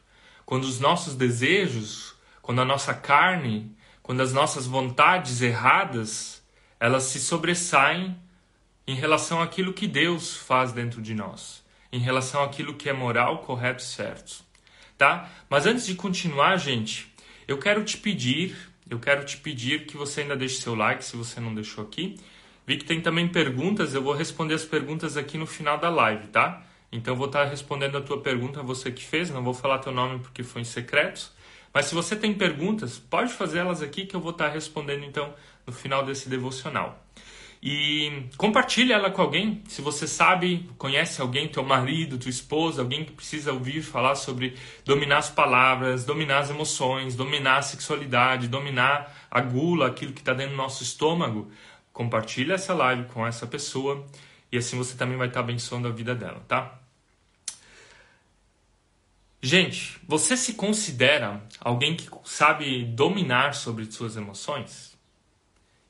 Quando 0.45 0.65
os 0.65 0.81
nossos 0.81 1.15
desejos, 1.15 2.13
quando 2.43 2.61
a 2.61 2.65
nossa 2.65 2.93
carne, 2.93 3.71
quando 4.03 4.21
as 4.21 4.33
nossas 4.33 4.67
vontades 4.67 5.41
erradas, 5.41 6.43
elas 6.81 7.05
se 7.05 7.21
sobressaem 7.21 8.17
em 8.85 8.97
relação 8.97 9.41
àquilo 9.41 9.73
que 9.73 9.87
Deus 9.87 10.37
faz 10.37 10.73
dentro 10.73 11.01
de 11.01 11.15
nós, 11.15 11.65
em 11.93 12.01
relação 12.01 12.43
àquilo 12.43 12.75
que 12.75 12.89
é 12.89 12.93
moral, 12.93 13.39
correto 13.39 13.81
e 13.81 13.87
certo. 13.87 14.45
Tá? 14.99 15.31
Mas 15.49 15.67
antes 15.67 15.87
de 15.87 15.95
continuar, 15.95 16.57
gente, 16.57 17.15
eu 17.47 17.59
quero 17.59 17.85
te 17.85 17.97
pedir, 17.97 18.57
eu 18.91 18.99
quero 18.99 19.25
te 19.25 19.37
pedir 19.37 19.87
que 19.87 19.97
você 19.97 20.23
ainda 20.23 20.37
deixe 20.37 20.61
seu 20.61 20.75
like 20.75 21.05
se 21.05 21.17
você 21.17 21.39
não 21.39 21.55
deixou 21.55 21.85
aqui. 21.85 22.19
Vi 22.67 22.79
que 22.79 22.85
tem 22.85 23.01
também 23.01 23.29
perguntas, 23.29 23.95
eu 23.95 24.03
vou 24.03 24.15
responder 24.15 24.55
as 24.55 24.65
perguntas 24.65 25.17
aqui 25.17 25.37
no 25.37 25.47
final 25.47 25.79
da 25.79 25.91
live, 25.91 26.29
tá? 26.29 26.63
Então 26.91 27.15
vou 27.15 27.27
estar 27.27 27.45
respondendo 27.45 27.99
a 27.99 28.01
tua 28.01 28.21
pergunta, 28.21 28.63
você 28.63 28.91
que 28.91 29.05
fez, 29.05 29.31
não 29.31 29.43
vou 29.43 29.53
falar 29.53 29.81
teu 29.81 29.93
nome 29.93 30.21
porque 30.21 30.43
foi 30.43 30.63
em 30.63 30.65
secreto. 30.65 31.31
Mas 31.73 31.87
se 31.87 31.95
você 31.95 32.15
tem 32.15 32.33
perguntas, 32.33 32.99
pode 32.99 33.33
fazer 33.33 33.59
elas 33.59 33.83
aqui 33.83 34.07
que 34.07 34.15
eu 34.15 34.21
vou 34.21 34.31
estar 34.31 34.49
respondendo 34.49 35.05
então 35.05 35.35
no 35.67 35.73
final 35.73 36.05
desse 36.05 36.29
devocional. 36.29 37.05
E 37.67 38.27
compartilhe 38.37 38.93
ela 38.93 39.11
com 39.11 39.23
alguém. 39.23 39.63
Se 39.67 39.81
você 39.81 40.07
sabe, 40.07 40.69
conhece 40.77 41.23
alguém, 41.23 41.49
teu 41.49 41.65
marido, 41.65 42.19
tua 42.19 42.29
esposa, 42.29 42.83
alguém 42.83 43.07
que 43.07 43.13
precisa 43.13 43.55
ouvir 43.55 43.81
falar 43.81 44.17
sobre 44.17 44.55
dominar 44.85 45.17
as 45.17 45.31
palavras, 45.31 46.05
dominar 46.05 46.41
as 46.41 46.51
emoções, 46.51 47.17
dominar 47.17 47.57
a 47.57 47.63
sexualidade, 47.63 48.49
dominar 48.49 49.27
a 49.31 49.41
gula, 49.41 49.87
aquilo 49.87 50.13
que 50.13 50.21
está 50.21 50.35
dentro 50.35 50.53
do 50.53 50.59
nosso 50.59 50.83
estômago, 50.83 51.51
compartilhe 51.95 52.53
essa 52.53 52.75
live 52.75 53.05
com 53.05 53.27
essa 53.27 53.47
pessoa 53.47 54.05
e 54.53 54.59
assim 54.59 54.77
você 54.77 54.97
também 54.97 55.17
vai 55.17 55.29
estar 55.29 55.41
abençoando 55.41 55.89
a 55.89 55.93
vida 55.93 56.15
dela, 56.15 56.45
tá? 56.47 56.79
Gente, 59.41 59.99
você 60.09 60.37
se 60.37 60.55
considera 60.55 61.43
alguém 61.61 61.95
que 61.95 62.09
sabe 62.25 62.85
dominar 62.85 63.55
sobre 63.55 63.85
suas 63.91 64.17
emoções? 64.17 64.99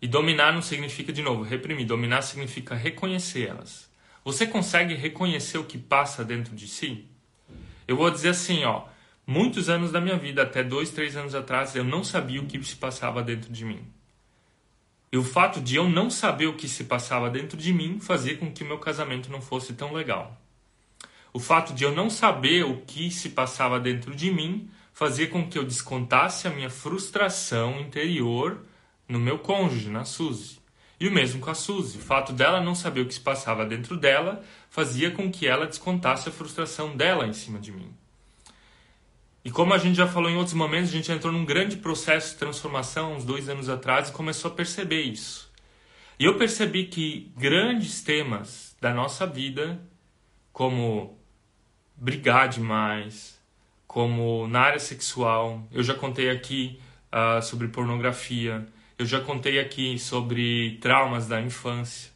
E 0.03 0.07
dominar 0.09 0.53
não 0.53 0.61
significa, 0.61 1.13
de 1.13 1.23
novo, 1.23 1.43
reprimir. 1.43 1.87
Dominar 1.87 2.23
significa 2.23 2.75
reconhecer 2.75 3.49
elas. 3.49 3.89
Você 4.25 4.47
consegue 4.47 4.95
reconhecer 4.95 5.57
o 5.57 5.65
que 5.65 5.79
passa 5.79 6.25
dentro 6.25 6.55
de 6.55 6.67
si? 6.67 7.07
Eu 7.87 7.97
vou 7.97 8.11
dizer 8.11 8.31
assim, 8.31 8.65
ó. 8.65 8.87
Muitos 9.27 9.71
anos 9.71 9.93
da 9.93 10.01
minha 10.01 10.19
vida, 10.19 10.43
até 10.43 10.63
dois, 10.63 10.91
três 10.91 11.17
anos 11.17 11.35
atrás, 11.35 11.75
eu 11.77 11.85
não 11.85 12.05
sabia 12.05 12.43
o 12.43 12.47
que 12.47 12.63
se 12.63 12.77
passava 12.77 13.23
dentro 13.23 13.51
de 13.51 13.65
mim. 13.65 13.94
E 15.15 15.17
o 15.17 15.23
fato 15.23 15.61
de 15.61 15.77
eu 15.77 15.89
não 15.89 16.11
saber 16.11 16.49
o 16.49 16.57
que 16.57 16.67
se 16.67 16.83
passava 16.83 17.31
dentro 17.31 17.57
de 17.57 17.73
mim 17.73 18.01
fazia 18.01 18.37
com 18.37 18.51
que 18.51 18.65
o 18.65 18.67
meu 18.67 18.81
casamento 18.81 19.31
não 19.31 19.41
fosse 19.41 19.73
tão 19.73 19.93
legal. 19.93 20.37
O 21.33 21.39
fato 21.39 21.73
de 21.73 21.85
eu 21.85 21.95
não 21.95 22.11
saber 22.11 22.65
o 22.65 22.81
que 22.81 23.13
se 23.13 23.29
passava 23.29 23.79
dentro 23.79 24.13
de 24.13 24.33
mim 24.33 24.69
fazia 24.93 25.29
com 25.29 25.49
que 25.49 25.57
eu 25.57 25.63
descontasse 25.63 26.49
a 26.49 26.51
minha 26.51 26.69
frustração 26.69 27.79
interior 27.79 28.65
no 29.09 29.21
meu 29.21 29.39
cônjuge, 29.39 29.89
na 29.89 30.05
Suzy. 30.05 30.59
E 30.99 31.07
o 31.07 31.13
mesmo 31.13 31.41
com 31.41 31.49
a 31.49 31.55
Suzy. 31.55 31.99
O 31.99 32.01
fato 32.01 32.33
dela 32.33 32.61
não 32.61 32.75
saber 32.75 33.03
o 33.03 33.07
que 33.07 33.15
se 33.15 33.21
passava 33.21 33.65
dentro 33.65 33.97
dela 33.97 34.43
fazia 34.69 35.13
com 35.13 35.31
que 35.31 35.47
ela 35.47 35.69
descontasse 35.69 36.29
a 36.29 36.33
frustração 36.33 36.97
dela 36.97 37.25
em 37.25 37.33
cima 37.33 37.61
de 37.61 37.71
mim. 37.71 37.95
E 39.45 39.51
como 39.51 39.75
a 39.75 39.79
gente 39.79 39.97
já 39.97 40.07
falou 40.07 40.31
em 40.31 40.37
outros 40.37 40.55
momentos, 40.55 40.89
a 40.89 40.93
gente 40.93 41.13
entrou 41.13 41.33
num 41.33 41.45
grande 41.45 41.77
processo 41.77 42.33
de 42.33 42.39
transformação 42.39 43.15
uns 43.15 43.25
dois 43.25 43.49
anos 43.49 43.69
atrás 43.69 44.09
e 44.09 44.13
começou 44.13 44.51
a 44.51 44.55
perceber 44.55 45.03
isso. 45.03 45.53
E 46.19 46.25
eu 46.25 46.39
percebi 46.39 46.87
que 46.87 47.31
grandes 47.37 48.03
temas 48.03 48.75
da 48.81 48.95
nossa 48.95 49.27
vida, 49.27 49.81
como 50.53 51.19
brigar 51.95 52.49
demais, 52.49 53.39
como 53.87 54.47
na 54.49 54.61
área 54.61 54.79
sexual, 54.79 55.63
eu 55.71 55.83
já 55.83 55.95
contei 55.95 56.31
aqui 56.31 56.81
uh, 57.13 57.43
sobre 57.43 57.69
pornografia, 57.69 58.67
eu 58.99 59.05
já 59.05 59.21
contei 59.21 59.61
aqui 59.61 59.99
sobre 59.99 60.79
traumas 60.81 61.27
da 61.27 61.41
infância. 61.41 62.11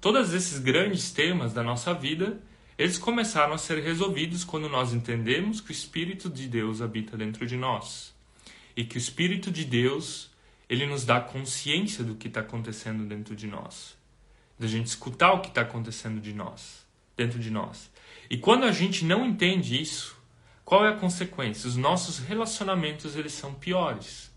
Todos 0.00 0.34
esses 0.34 0.58
grandes 0.58 1.10
temas 1.12 1.54
da 1.54 1.62
nossa 1.62 1.94
vida, 1.94 2.38
eles 2.76 2.98
começaram 2.98 3.54
a 3.54 3.58
ser 3.58 3.82
resolvidos 3.82 4.42
quando 4.42 4.68
nós 4.68 4.92
entendemos 4.92 5.60
que 5.60 5.70
o 5.70 5.72
Espírito 5.72 6.28
de 6.28 6.48
Deus 6.48 6.80
habita 6.80 7.16
dentro 7.16 7.46
de 7.46 7.56
nós. 7.56 8.12
E 8.76 8.84
que 8.84 8.96
o 8.96 8.98
Espírito 8.98 9.50
de 9.50 9.64
Deus, 9.64 10.30
ele 10.68 10.84
nos 10.86 11.04
dá 11.04 11.20
consciência 11.20 12.02
do 12.02 12.16
que 12.16 12.26
está 12.26 12.40
acontecendo 12.40 13.04
dentro 13.04 13.36
de 13.36 13.46
nós. 13.46 13.96
Da 14.58 14.66
gente 14.66 14.86
escutar 14.86 15.32
o 15.32 15.40
que 15.40 15.48
está 15.48 15.60
acontecendo 15.60 16.20
de 16.20 16.32
nós, 16.32 16.84
dentro 17.16 17.38
de 17.38 17.50
nós. 17.50 17.90
E 18.28 18.36
quando 18.36 18.64
a 18.64 18.72
gente 18.72 19.04
não 19.04 19.24
entende 19.24 19.80
isso, 19.80 20.16
qual 20.64 20.84
é 20.84 20.88
a 20.88 20.96
consequência? 20.96 21.68
Os 21.68 21.76
nossos 21.76 22.18
relacionamentos 22.18 23.14
eles 23.14 23.32
são 23.32 23.54
piores. 23.54 24.32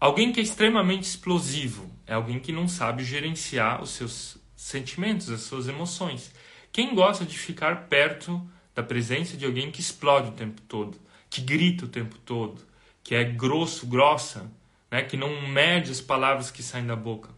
Alguém 0.00 0.32
que 0.32 0.40
é 0.40 0.42
extremamente 0.42 1.04
explosivo 1.04 1.90
é 2.06 2.14
alguém 2.14 2.40
que 2.40 2.50
não 2.50 2.66
sabe 2.66 3.04
gerenciar 3.04 3.82
os 3.82 3.90
seus 3.90 4.38
sentimentos, 4.56 5.30
as 5.30 5.42
suas 5.42 5.68
emoções. 5.68 6.32
Quem 6.72 6.94
gosta 6.94 7.24
de 7.24 7.36
ficar 7.36 7.88
perto 7.88 8.40
da 8.74 8.82
presença 8.82 9.36
de 9.36 9.44
alguém 9.44 9.70
que 9.70 9.80
explode 9.80 10.28
o 10.28 10.32
tempo 10.32 10.60
todo, 10.62 10.98
que 11.28 11.40
grita 11.40 11.84
o 11.84 11.88
tempo 11.88 12.16
todo, 12.18 12.62
que 13.02 13.14
é 13.14 13.24
grosso, 13.24 13.86
grossa, 13.86 14.50
né, 14.90 15.02
que 15.02 15.16
não 15.16 15.48
mede 15.48 15.90
as 15.90 16.00
palavras 16.00 16.50
que 16.50 16.62
saem 16.62 16.86
da 16.86 16.96
boca. 16.96 17.30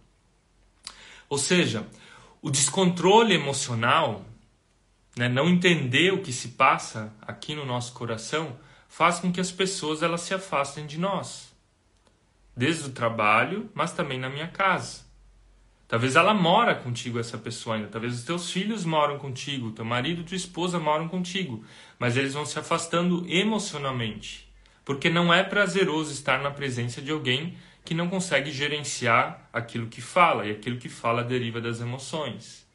Ou 1.29 1.39
seja, 1.39 1.87
o 2.41 2.51
descontrole 2.51 3.35
emocional, 3.35 4.25
né, 5.17 5.29
não 5.29 5.49
entender 5.49 6.13
o 6.13 6.23
que 6.23 6.33
se 6.33 6.49
passa 6.49 7.15
aqui 7.23 7.55
no 7.55 7.65
nosso 7.65 7.93
coração, 7.93 8.59
faz 8.89 9.19
com 9.19 9.33
que 9.33 9.41
as 9.41 9.51
pessoas 9.51 10.03
elas 10.03 10.23
se 10.23 10.35
afastem 10.35 10.87
de 10.87 10.99
nós 10.99 11.53
desde 12.57 12.89
o 12.89 12.93
trabalho, 12.93 13.71
mas 13.75 13.93
também 13.93 14.19
na 14.19 14.29
minha 14.29 14.49
casa. 14.49 15.02
Talvez 15.93 16.17
ela 16.17 16.33
mora 16.33 16.75
contigo 16.75 17.19
essa 17.19 17.37
pessoa 17.37 17.77
ainda, 17.77 17.87
talvez 17.87 18.15
os 18.15 18.25
teus 18.25 18.51
filhos 18.51 18.83
moram 18.83 19.19
contigo, 19.19 19.73
teu 19.73 19.85
marido, 19.85 20.25
tua 20.25 20.39
esposa 20.39 20.81
moram 20.81 21.07
contigo, 21.07 21.63
mas 21.99 22.17
eles 22.17 22.33
vão 22.33 22.47
se 22.47 22.59
afastando 22.59 23.27
emocionalmente, 23.29 24.51
porque 24.87 25.11
não 25.11 25.35
é 25.35 25.45
prazeroso 25.45 26.11
estar 26.11 26.41
na 26.41 26.51
presença 26.51 27.03
de 27.03 27.11
alguém 27.11 27.59
que 27.85 27.93
não 27.93 28.09
consegue 28.09 28.51
gerenciar 28.51 29.51
aquilo 29.53 29.87
que 29.87 30.01
fala, 30.01 30.47
e 30.47 30.53
aquilo 30.53 30.79
que 30.79 30.89
fala 30.89 31.23
deriva 31.23 31.61
das 31.61 31.79
emoções. 31.83 32.67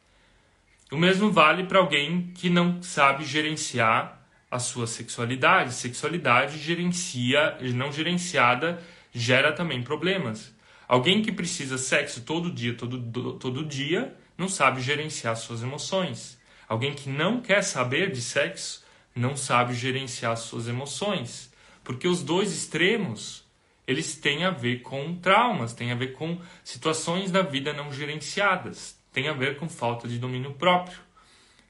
O 0.91 0.95
mesmo 0.95 1.31
vale 1.31 1.63
para 1.63 1.79
alguém 1.79 2.31
que 2.36 2.51
não 2.51 2.83
sabe 2.83 3.25
gerenciar 3.25 4.21
a 4.51 4.59
sua 4.59 4.86
sexualidade. 4.86 5.74
Sexualidade 5.74 6.59
gerencia, 6.59 7.57
não 7.74 7.91
gerenciada 7.91 8.79
gera 9.12 9.51
também 9.51 9.81
problemas. 9.81 10.55
Alguém 10.88 11.22
que 11.22 11.32
precisa 11.32 11.77
sexo 11.77 12.22
todo 12.22 12.51
dia, 12.51 12.74
todo, 12.74 13.34
todo 13.34 13.65
dia, 13.65 14.15
não 14.38 14.48
sabe 14.48 14.82
gerenciar 14.82 15.36
suas 15.36 15.62
emoções. 15.62 16.39
Alguém 16.67 16.94
que 16.94 17.10
não 17.10 17.41
quer 17.41 17.62
saber 17.62 18.12
de 18.12 18.22
sexo 18.22 18.86
não 19.13 19.36
sabe 19.36 19.74
gerenciar 19.74 20.38
suas 20.38 20.67
emoções. 20.67 21.51
Porque 21.84 22.08
os 22.08 22.22
dois 22.24 22.53
extremos, 22.53 23.44
eles 23.86 24.15
têm 24.15 24.46
a 24.46 24.51
ver 24.51 24.82
com 24.82 25.15
traumas, 25.15 25.74
têm 25.74 25.91
a 25.91 25.96
ver 25.96 26.13
com 26.13 26.39
situações 26.63 27.32
da 27.32 27.41
vida 27.41 27.74
não 27.74 27.91
gerenciadas, 27.91 28.98
têm 29.12 29.27
a 29.27 29.34
ver 29.34 29.58
com 29.58 29.67
falta 29.67 30.08
de 30.08 30.20
domínio 30.20 30.53
próprio. 30.53 31.00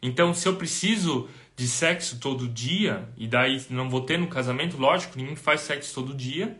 Então, 0.01 0.33
se 0.33 0.47
eu 0.47 0.55
preciso 0.55 1.27
de 1.55 1.67
sexo 1.67 2.19
todo 2.19 2.47
dia, 2.47 3.09
e 3.17 3.27
daí 3.27 3.63
não 3.69 3.89
vou 3.89 4.01
ter 4.01 4.19
no 4.19 4.27
casamento, 4.27 4.77
lógico, 4.77 5.17
ninguém 5.17 5.35
faz 5.35 5.61
sexo 5.61 5.93
todo 5.93 6.13
dia, 6.13 6.55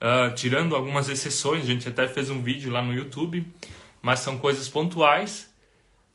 uh, 0.00 0.34
tirando 0.34 0.74
algumas 0.74 1.08
exceções, 1.08 1.62
a 1.62 1.66
gente 1.66 1.88
até 1.88 2.06
fez 2.08 2.30
um 2.30 2.42
vídeo 2.42 2.70
lá 2.70 2.82
no 2.82 2.92
YouTube, 2.92 3.46
mas 4.02 4.20
são 4.20 4.38
coisas 4.38 4.68
pontuais. 4.68 5.54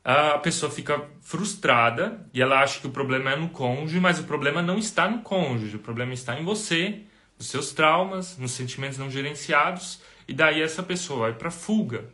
A 0.03 0.39
pessoa 0.39 0.71
fica 0.71 1.07
frustrada 1.21 2.25
e 2.33 2.41
ela 2.41 2.59
acha 2.59 2.79
que 2.79 2.87
o 2.87 2.91
problema 2.91 3.31
é 3.31 3.35
no 3.35 3.49
cônjuge, 3.49 3.99
mas 3.99 4.19
o 4.19 4.23
problema 4.23 4.61
não 4.61 4.77
está 4.77 5.07
no 5.07 5.19
cônjuge, 5.21 5.75
o 5.75 5.79
problema 5.79 6.13
está 6.13 6.39
em 6.39 6.43
você, 6.43 7.01
nos 7.37 7.47
seus 7.47 7.71
traumas, 7.71 8.37
nos 8.37 8.51
sentimentos 8.51 8.97
não 8.97 9.11
gerenciados, 9.11 10.01
e 10.27 10.33
daí 10.33 10.61
essa 10.61 10.81
pessoa 10.81 11.21
vai 11.21 11.33
para 11.33 11.51
fuga. 11.51 12.05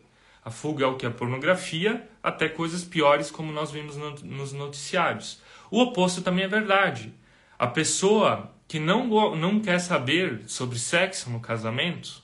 A 0.44 0.50
fuga 0.50 0.86
é 0.86 0.88
o 0.88 0.96
que? 0.96 1.06
A 1.06 1.12
pornografia, 1.12 2.08
até 2.22 2.50
coisas 2.50 2.84
piores, 2.84 3.30
como 3.32 3.52
nós 3.52 3.72
vimos 3.72 3.96
no, 3.96 4.12
nos 4.24 4.54
noticiários. 4.54 5.42
O 5.70 5.82
oposto 5.82 6.22
também 6.22 6.46
é 6.46 6.48
verdade. 6.48 7.14
A 7.60 7.68
pessoa 7.68 8.54
que 8.68 8.80
não, 8.80 9.36
não 9.36 9.60
quer 9.60 9.80
saber 9.80 10.44
sobre 10.48 10.78
sexo 10.78 11.30
no 11.30 11.40
casamento, 11.40 12.22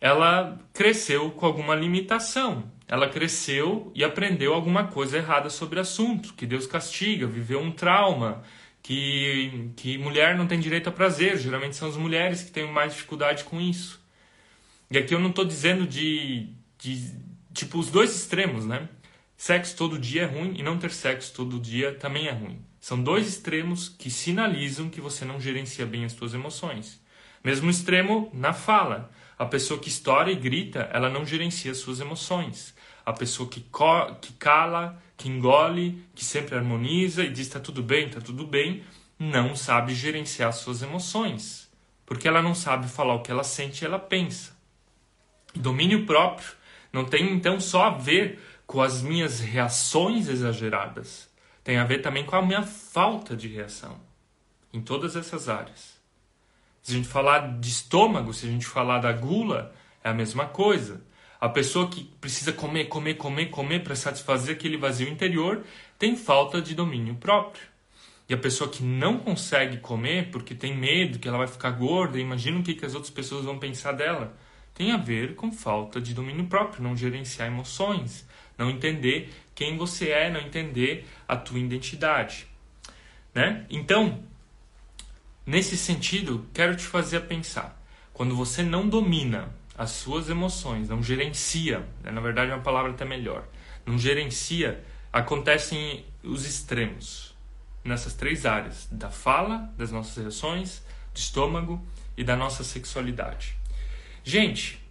ela 0.00 0.58
cresceu 0.72 1.30
com 1.30 1.46
alguma 1.46 1.74
limitação. 1.74 2.70
Ela 2.86 3.08
cresceu 3.08 3.90
e 3.94 4.04
aprendeu 4.04 4.54
alguma 4.54 4.86
coisa 4.86 5.16
errada 5.16 5.50
sobre 5.50 5.78
o 5.78 5.82
assunto, 5.82 6.34
que 6.34 6.46
Deus 6.46 6.66
castiga, 6.66 7.26
viveu 7.26 7.60
um 7.60 7.72
trauma, 7.72 8.44
que, 8.82 9.70
que 9.74 9.98
mulher 9.98 10.36
não 10.36 10.46
tem 10.46 10.60
direito 10.60 10.88
a 10.88 10.92
prazer. 10.92 11.38
Geralmente 11.38 11.74
são 11.74 11.88
as 11.88 11.96
mulheres 11.96 12.42
que 12.42 12.52
têm 12.52 12.70
mais 12.70 12.92
dificuldade 12.92 13.44
com 13.44 13.60
isso. 13.60 14.00
E 14.90 14.98
aqui 14.98 15.14
eu 15.14 15.18
não 15.18 15.30
estou 15.30 15.44
dizendo 15.44 15.86
de, 15.86 16.48
de, 16.78 17.12
tipo, 17.52 17.78
os 17.78 17.90
dois 17.90 18.14
extremos, 18.14 18.64
né? 18.66 18.88
Sexo 19.36 19.76
todo 19.76 19.98
dia 19.98 20.22
é 20.22 20.26
ruim 20.26 20.54
e 20.56 20.62
não 20.62 20.78
ter 20.78 20.92
sexo 20.92 21.34
todo 21.34 21.58
dia 21.58 21.92
também 21.94 22.28
é 22.28 22.32
ruim. 22.32 22.64
São 22.86 23.02
dois 23.02 23.26
extremos 23.26 23.88
que 23.88 24.08
sinalizam 24.08 24.88
que 24.88 25.00
você 25.00 25.24
não 25.24 25.40
gerencia 25.40 25.84
bem 25.84 26.04
as 26.04 26.12
suas 26.12 26.34
emoções. 26.34 27.02
Mesmo 27.42 27.68
extremo 27.68 28.30
na 28.32 28.52
fala. 28.52 29.10
A 29.36 29.44
pessoa 29.44 29.80
que 29.80 29.88
estoura 29.88 30.30
e 30.30 30.36
grita, 30.36 30.88
ela 30.92 31.10
não 31.10 31.26
gerencia 31.26 31.74
suas 31.74 31.98
emoções. 31.98 32.76
A 33.04 33.12
pessoa 33.12 33.48
que, 33.48 33.60
que 34.20 34.32
cala, 34.34 35.02
que 35.16 35.28
engole, 35.28 36.00
que 36.14 36.24
sempre 36.24 36.54
harmoniza 36.54 37.24
e 37.24 37.28
diz 37.28 37.48
está 37.48 37.58
tudo 37.58 37.82
bem, 37.82 38.06
está 38.06 38.20
tudo 38.20 38.46
bem, 38.46 38.84
não 39.18 39.56
sabe 39.56 39.92
gerenciar 39.92 40.52
suas 40.52 40.80
emoções. 40.80 41.68
Porque 42.06 42.28
ela 42.28 42.40
não 42.40 42.54
sabe 42.54 42.86
falar 42.86 43.14
o 43.14 43.20
que 43.20 43.32
ela 43.32 43.42
sente 43.42 43.82
e 43.82 43.84
ela 43.84 43.98
pensa. 43.98 44.56
Domínio 45.56 46.06
próprio 46.06 46.52
não 46.92 47.04
tem 47.04 47.32
então 47.32 47.58
só 47.58 47.86
a 47.86 47.90
ver 47.90 48.38
com 48.64 48.80
as 48.80 49.02
minhas 49.02 49.40
reações 49.40 50.28
exageradas, 50.28 51.28
tem 51.66 51.78
a 51.78 51.84
ver 51.84 51.98
também 51.98 52.24
com 52.24 52.36
a 52.36 52.42
minha 52.42 52.62
falta 52.62 53.34
de 53.34 53.48
reação 53.48 54.00
em 54.72 54.80
todas 54.80 55.16
essas 55.16 55.48
áreas. 55.48 56.00
Se 56.80 56.92
a 56.92 56.94
gente 56.94 57.08
falar 57.08 57.58
de 57.58 57.68
estômago, 57.68 58.32
se 58.32 58.46
a 58.46 58.48
gente 58.48 58.64
falar 58.64 59.00
da 59.00 59.12
gula, 59.12 59.74
é 60.04 60.08
a 60.08 60.14
mesma 60.14 60.46
coisa. 60.46 61.02
A 61.40 61.48
pessoa 61.48 61.88
que 61.90 62.04
precisa 62.20 62.52
comer, 62.52 62.84
comer, 62.84 63.14
comer, 63.14 63.46
comer 63.46 63.82
para 63.82 63.96
satisfazer 63.96 64.54
aquele 64.54 64.76
vazio 64.76 65.08
interior 65.08 65.64
tem 65.98 66.14
falta 66.14 66.62
de 66.62 66.72
domínio 66.72 67.16
próprio. 67.16 67.64
E 68.28 68.34
a 68.34 68.38
pessoa 68.38 68.70
que 68.70 68.84
não 68.84 69.18
consegue 69.18 69.78
comer 69.78 70.30
porque 70.30 70.54
tem 70.54 70.72
medo 70.72 71.18
que 71.18 71.26
ela 71.26 71.38
vai 71.38 71.48
ficar 71.48 71.72
gorda, 71.72 72.20
imagina 72.20 72.60
o 72.60 72.62
que, 72.62 72.74
que 72.74 72.86
as 72.86 72.94
outras 72.94 73.10
pessoas 73.10 73.44
vão 73.44 73.58
pensar 73.58 73.90
dela. 73.90 74.36
Tem 74.72 74.92
a 74.92 74.96
ver 74.96 75.34
com 75.34 75.50
falta 75.50 76.00
de 76.00 76.14
domínio 76.14 76.46
próprio, 76.46 76.84
não 76.84 76.96
gerenciar 76.96 77.48
emoções, 77.48 78.24
não 78.56 78.70
entender 78.70 79.32
quem 79.56 79.76
você 79.76 80.10
é, 80.10 80.30
não 80.30 80.40
entender 80.40 81.08
a 81.26 81.36
tua 81.36 81.58
identidade. 81.58 82.46
Né? 83.34 83.66
Então, 83.68 84.22
Nesse 85.46 85.76
sentido, 85.76 86.44
quero 86.52 86.74
te 86.74 86.82
fazer 86.82 87.20
pensar. 87.20 87.80
Quando 88.12 88.34
você 88.34 88.64
não 88.64 88.88
domina 88.88 89.48
as 89.78 89.92
suas 89.92 90.28
emoções, 90.28 90.88
não 90.88 91.00
gerencia, 91.00 91.86
né? 92.02 92.10
na 92.10 92.20
verdade 92.20 92.50
é 92.50 92.54
uma 92.54 92.64
palavra 92.64 92.90
até 92.90 93.04
melhor, 93.04 93.46
não 93.86 93.96
gerencia, 93.96 94.82
acontecem 95.12 96.04
os 96.24 96.44
extremos 96.44 97.32
nessas 97.84 98.12
três 98.12 98.44
áreas: 98.44 98.88
da 98.90 99.08
fala, 99.08 99.72
das 99.78 99.92
nossas 99.92 100.16
reações, 100.16 100.82
do 101.14 101.18
estômago 101.18 101.80
e 102.16 102.24
da 102.24 102.34
nossa 102.34 102.64
sexualidade. 102.64 103.56
Gente, 104.24 104.82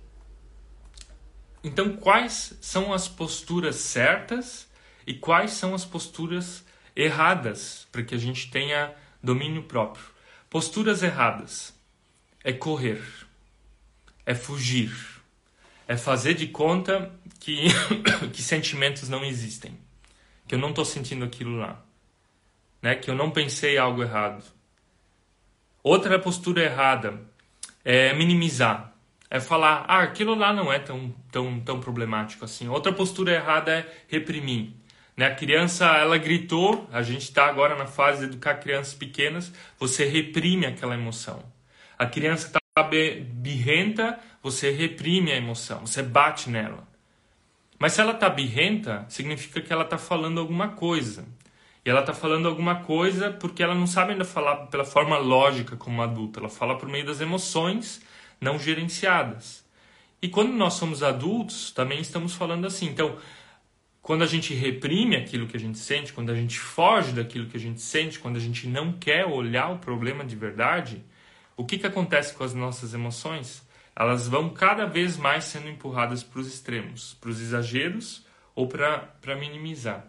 então 1.65 1.97
quais 1.97 2.53
são 2.61 2.93
as 2.93 3.07
posturas 3.07 3.77
certas 3.77 4.69
e 5.07 5.15
quais 5.15 5.49
são 5.53 5.73
as 5.73 5.83
posturas 5.83 6.63
erradas 6.95 7.87
para 7.91 8.03
que 8.03 8.13
a 8.13 8.19
gente 8.19 8.51
tenha 8.51 8.93
domínio 9.21 9.63
próprio? 9.63 10.05
Posturas 10.47 11.01
erradas 11.01 11.73
é 12.43 12.53
correr, 12.53 13.01
é 14.27 14.35
fugir, 14.35 14.95
é 15.87 15.97
fazer 15.97 16.35
de 16.35 16.45
conta 16.45 17.11
que, 17.39 17.65
que 18.31 18.43
sentimentos 18.43 19.09
não 19.09 19.25
existem, 19.25 19.75
que 20.47 20.53
eu 20.53 20.59
não 20.59 20.69
estou 20.69 20.85
sentindo 20.85 21.25
aquilo 21.25 21.57
lá, 21.57 21.83
né? 22.79 22.93
que 22.93 23.09
eu 23.09 23.15
não 23.15 23.31
pensei 23.31 23.75
algo 23.75 24.03
errado. 24.03 24.45
Outra 25.81 26.19
postura 26.19 26.63
errada 26.63 27.19
é 27.83 28.13
minimizar, 28.13 28.94
é 29.29 29.39
falar, 29.39 29.85
ah, 29.87 30.01
aquilo 30.01 30.35
lá 30.35 30.53
não 30.53 30.71
é 30.71 30.79
tão, 30.79 31.13
tão, 31.31 31.59
tão 31.59 31.79
problemático 31.79 32.45
assim. 32.45 32.67
Outra 32.67 32.93
postura 32.93 33.33
errada 33.33 33.71
é 33.71 33.93
reprimir, 34.07 34.71
né? 35.17 35.27
A 35.27 35.35
criança, 35.35 35.85
ela 35.85 36.17
gritou, 36.17 36.87
a 36.91 37.01
gente 37.01 37.23
está 37.23 37.47
agora 37.47 37.75
na 37.75 37.87
fase 37.87 38.19
de 38.19 38.25
educar 38.25 38.55
crianças 38.55 38.93
pequenas, 38.93 39.51
você 39.79 40.05
reprime 40.05 40.65
aquela 40.65 40.93
emoção. 40.93 41.43
A 41.97 42.05
criança 42.05 42.47
está 42.47 42.59
birrenta, 43.33 44.19
você 44.43 44.69
reprime 44.69 45.31
a 45.31 45.37
emoção, 45.37 45.85
você 45.85 46.03
bate 46.03 46.49
nela. 46.49 46.85
Mas 47.79 47.93
se 47.93 48.01
ela 48.01 48.11
está 48.11 48.29
birrenta, 48.29 49.05
significa 49.09 49.61
que 49.61 49.71
ela 49.71 49.83
está 49.83 49.97
falando 49.97 50.39
alguma 50.39 50.69
coisa. 50.69 51.25
E 51.85 51.89
ela 51.89 52.01
está 52.01 52.13
falando 52.13 52.47
alguma 52.47 52.81
coisa 52.81 53.31
porque 53.31 53.61
ela 53.61 53.75
não 53.75 53.85
sabe 53.85 54.13
ainda 54.13 54.25
falar 54.25 54.67
pela 54.67 54.83
forma 54.83 55.17
lógica 55.17 55.75
como 55.75 56.01
adulta. 56.01 56.39
Ela 56.39 56.49
fala 56.49 56.77
por 56.77 56.89
meio 56.89 57.05
das 57.05 57.21
emoções 57.21 58.01
não 58.39 58.59
gerenciadas. 58.59 59.65
E 60.21 60.27
quando 60.27 60.53
nós 60.53 60.73
somos 60.73 61.03
adultos, 61.03 61.71
também 61.71 61.99
estamos 61.99 62.33
falando 62.33 62.65
assim. 62.65 62.87
Então, 62.87 63.17
quando 64.01 64.23
a 64.23 64.27
gente 64.27 64.53
reprime 64.53 65.15
aquilo 65.15 65.47
que 65.47 65.57
a 65.57 65.59
gente 65.59 65.77
sente, 65.77 66.13
quando 66.13 66.31
a 66.31 66.35
gente 66.35 66.59
foge 66.59 67.11
daquilo 67.11 67.47
que 67.47 67.57
a 67.57 67.59
gente 67.59 67.81
sente, 67.81 68.19
quando 68.19 68.37
a 68.37 68.39
gente 68.39 68.67
não 68.67 68.93
quer 68.93 69.25
olhar 69.25 69.71
o 69.71 69.79
problema 69.79 70.23
de 70.23 70.35
verdade, 70.35 71.03
o 71.57 71.65
que, 71.65 71.77
que 71.77 71.87
acontece 71.87 72.33
com 72.33 72.43
as 72.43 72.53
nossas 72.53 72.93
emoções? 72.93 73.65
Elas 73.95 74.27
vão 74.27 74.49
cada 74.49 74.85
vez 74.85 75.17
mais 75.17 75.45
sendo 75.45 75.69
empurradas 75.69 76.21
para 76.21 76.39
os 76.39 76.47
extremos, 76.47 77.15
para 77.21 77.29
os 77.29 77.39
exageros 77.39 78.25
ou 78.53 78.67
para 78.67 79.35
minimizar. 79.39 80.05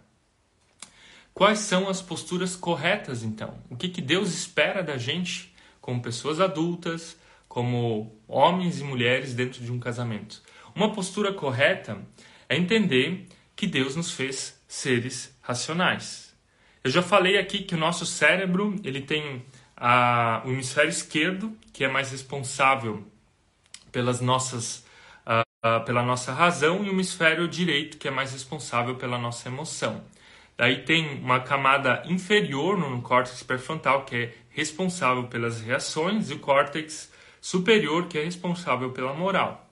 Quais 1.33 1.59
são 1.59 1.89
as 1.89 2.01
posturas 2.01 2.57
corretas, 2.57 3.23
então? 3.23 3.59
O 3.71 3.77
que, 3.77 3.89
que 3.89 4.01
Deus 4.01 4.33
espera 4.33 4.83
da 4.83 4.97
gente 4.97 5.55
como 5.81 6.03
pessoas 6.03 6.41
adultas, 6.41 7.17
como 7.57 8.15
homens 8.29 8.81
e 8.81 8.85
mulheres 8.85 9.33
dentro 9.33 9.65
de 9.65 9.73
um 9.73 9.79
casamento? 9.79 10.43
Uma 10.75 10.93
postura 10.93 11.33
correta 11.33 12.07
é 12.51 12.55
entender 12.55 13.29
que 13.57 13.67
Deus 13.67 13.97
nos 13.97 14.11
fez 14.11 14.63
seres 14.69 15.35
racionais. 15.41 16.37
Eu 16.85 16.91
já 16.91 17.01
falei 17.01 17.39
aqui 17.39 17.61
que 17.61 17.75
o 17.75 17.79
nosso 17.79 18.05
cérebro 18.05 18.79
ele 18.85 19.01
tem 19.01 19.43
a, 19.75 20.43
o 20.45 20.51
hemisfério 20.51 20.91
esquerdo 20.91 21.57
que 21.73 21.83
é 21.83 21.89
mais 21.89 22.11
responsável 22.11 23.11
pelas 23.91 24.21
nossas 24.21 24.85
uh, 25.27 25.41
uh, 25.67 25.83
pela 25.87 26.03
nossa 26.03 26.35
razão 26.35 26.85
e 26.85 26.91
o 26.91 26.93
hemisfério 26.93 27.49
direito 27.49 27.97
que 27.97 28.07
é 28.07 28.11
mais 28.11 28.35
responsável 28.35 28.97
pela 28.97 29.17
nossa 29.17 29.49
emoção. 29.49 30.05
Daí 30.59 30.83
tem 30.83 31.21
uma 31.21 31.41
camada 31.41 32.03
inferior 32.05 32.77
no 32.77 33.01
córtex 33.01 33.43
pré-frontal 33.43 34.05
que 34.05 34.15
é 34.15 34.35
responsável 34.51 35.25
pelas 35.29 35.63
reações 35.63 36.29
e 36.29 36.35
o 36.35 36.39
córtex 36.39 37.16
superior 37.47 38.09
que 38.09 38.19
é 38.19 38.25
responsável 38.25 38.91
pela 38.91 39.15
moral. 39.15 39.71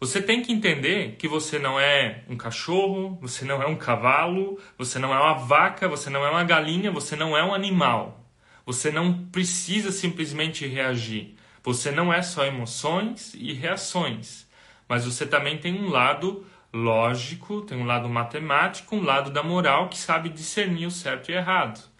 Você 0.00 0.22
tem 0.22 0.40
que 0.40 0.50
entender 0.50 1.16
que 1.18 1.28
você 1.28 1.58
não 1.58 1.78
é 1.78 2.24
um 2.26 2.38
cachorro, 2.38 3.18
você 3.20 3.44
não 3.44 3.62
é 3.62 3.66
um 3.66 3.76
cavalo, 3.76 4.58
você 4.78 4.98
não 4.98 5.12
é 5.12 5.18
uma 5.18 5.34
vaca, 5.34 5.86
você 5.86 6.08
não 6.08 6.24
é 6.24 6.30
uma 6.30 6.42
galinha, 6.42 6.90
você 6.90 7.14
não 7.14 7.36
é 7.36 7.44
um 7.44 7.52
animal. 7.52 8.26
Você 8.64 8.90
não 8.90 9.26
precisa 9.26 9.92
simplesmente 9.92 10.66
reagir. 10.66 11.36
Você 11.62 11.90
não 11.90 12.10
é 12.10 12.22
só 12.22 12.46
emoções 12.46 13.34
e 13.34 13.52
reações, 13.52 14.48
mas 14.88 15.04
você 15.04 15.26
também 15.26 15.58
tem 15.58 15.78
um 15.78 15.90
lado 15.90 16.46
lógico, 16.72 17.60
tem 17.60 17.76
um 17.76 17.84
lado 17.84 18.08
matemático, 18.08 18.96
um 18.96 19.04
lado 19.04 19.30
da 19.30 19.42
moral 19.42 19.90
que 19.90 19.98
sabe 19.98 20.30
discernir 20.30 20.86
o 20.86 20.90
certo 20.90 21.30
e 21.30 21.34
errado. 21.34 21.91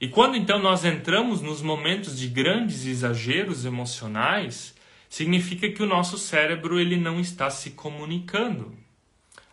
E 0.00 0.08
quando 0.08 0.34
então 0.34 0.58
nós 0.58 0.82
entramos 0.82 1.42
nos 1.42 1.60
momentos 1.60 2.18
de 2.18 2.26
grandes 2.26 2.86
exageros 2.86 3.66
emocionais, 3.66 4.74
significa 5.10 5.68
que 5.68 5.82
o 5.82 5.86
nosso 5.86 6.16
cérebro 6.16 6.80
ele 6.80 6.96
não 6.96 7.20
está 7.20 7.50
se 7.50 7.72
comunicando. 7.72 8.74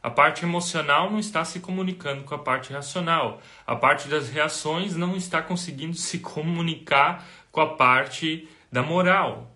A 0.02 0.10
parte 0.10 0.46
emocional 0.46 1.12
não 1.12 1.20
está 1.20 1.44
se 1.44 1.60
comunicando 1.60 2.24
com 2.24 2.34
a 2.34 2.40
parte 2.40 2.72
racional. 2.72 3.42
A 3.66 3.76
parte 3.76 4.08
das 4.08 4.30
reações 4.30 4.96
não 4.96 5.18
está 5.18 5.42
conseguindo 5.42 5.98
se 5.98 6.20
comunicar 6.20 7.28
com 7.52 7.60
a 7.60 7.76
parte 7.76 8.48
da 8.72 8.82
moral. 8.82 9.54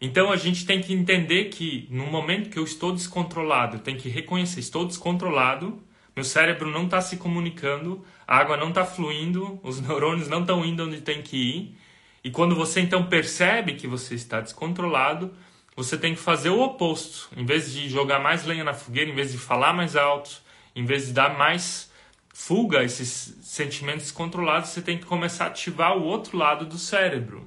Então 0.00 0.32
a 0.32 0.36
gente 0.36 0.64
tem 0.64 0.80
que 0.80 0.94
entender 0.94 1.50
que 1.50 1.86
no 1.90 2.06
momento 2.06 2.48
que 2.48 2.58
eu 2.58 2.64
estou 2.64 2.90
descontrolado, 2.90 3.80
tenho 3.80 3.98
que 3.98 4.08
reconhecer, 4.08 4.60
estou 4.60 4.86
descontrolado, 4.86 5.78
meu 6.14 6.24
cérebro 6.24 6.70
não 6.70 6.84
está 6.84 7.00
se 7.00 7.16
comunicando, 7.16 8.04
a 8.26 8.36
água 8.36 8.56
não 8.56 8.68
está 8.68 8.84
fluindo, 8.84 9.58
os 9.62 9.80
neurônios 9.82 10.28
não 10.28 10.40
estão 10.40 10.64
indo 10.64 10.84
onde 10.84 11.00
tem 11.00 11.22
que 11.22 11.36
ir, 11.36 11.78
e 12.24 12.30
quando 12.30 12.54
você 12.54 12.80
então 12.80 13.06
percebe 13.06 13.74
que 13.74 13.86
você 13.86 14.14
está 14.14 14.40
descontrolado, 14.40 15.34
você 15.74 15.96
tem 15.96 16.14
que 16.14 16.20
fazer 16.20 16.50
o 16.50 16.60
oposto. 16.60 17.28
Em 17.36 17.44
vez 17.44 17.72
de 17.72 17.88
jogar 17.88 18.20
mais 18.20 18.44
lenha 18.44 18.62
na 18.62 18.74
fogueira, 18.74 19.10
em 19.10 19.14
vez 19.14 19.32
de 19.32 19.38
falar 19.38 19.72
mais 19.72 19.96
alto, 19.96 20.40
em 20.76 20.84
vez 20.84 21.06
de 21.06 21.12
dar 21.12 21.36
mais 21.36 21.90
fuga 22.32 22.80
a 22.80 22.84
esses 22.84 23.36
sentimentos 23.42 24.04
descontrolados, 24.04 24.70
você 24.70 24.80
tem 24.80 24.98
que 24.98 25.04
começar 25.04 25.44
a 25.44 25.48
ativar 25.48 25.96
o 25.96 26.04
outro 26.04 26.36
lado 26.36 26.64
do 26.64 26.78
cérebro, 26.78 27.46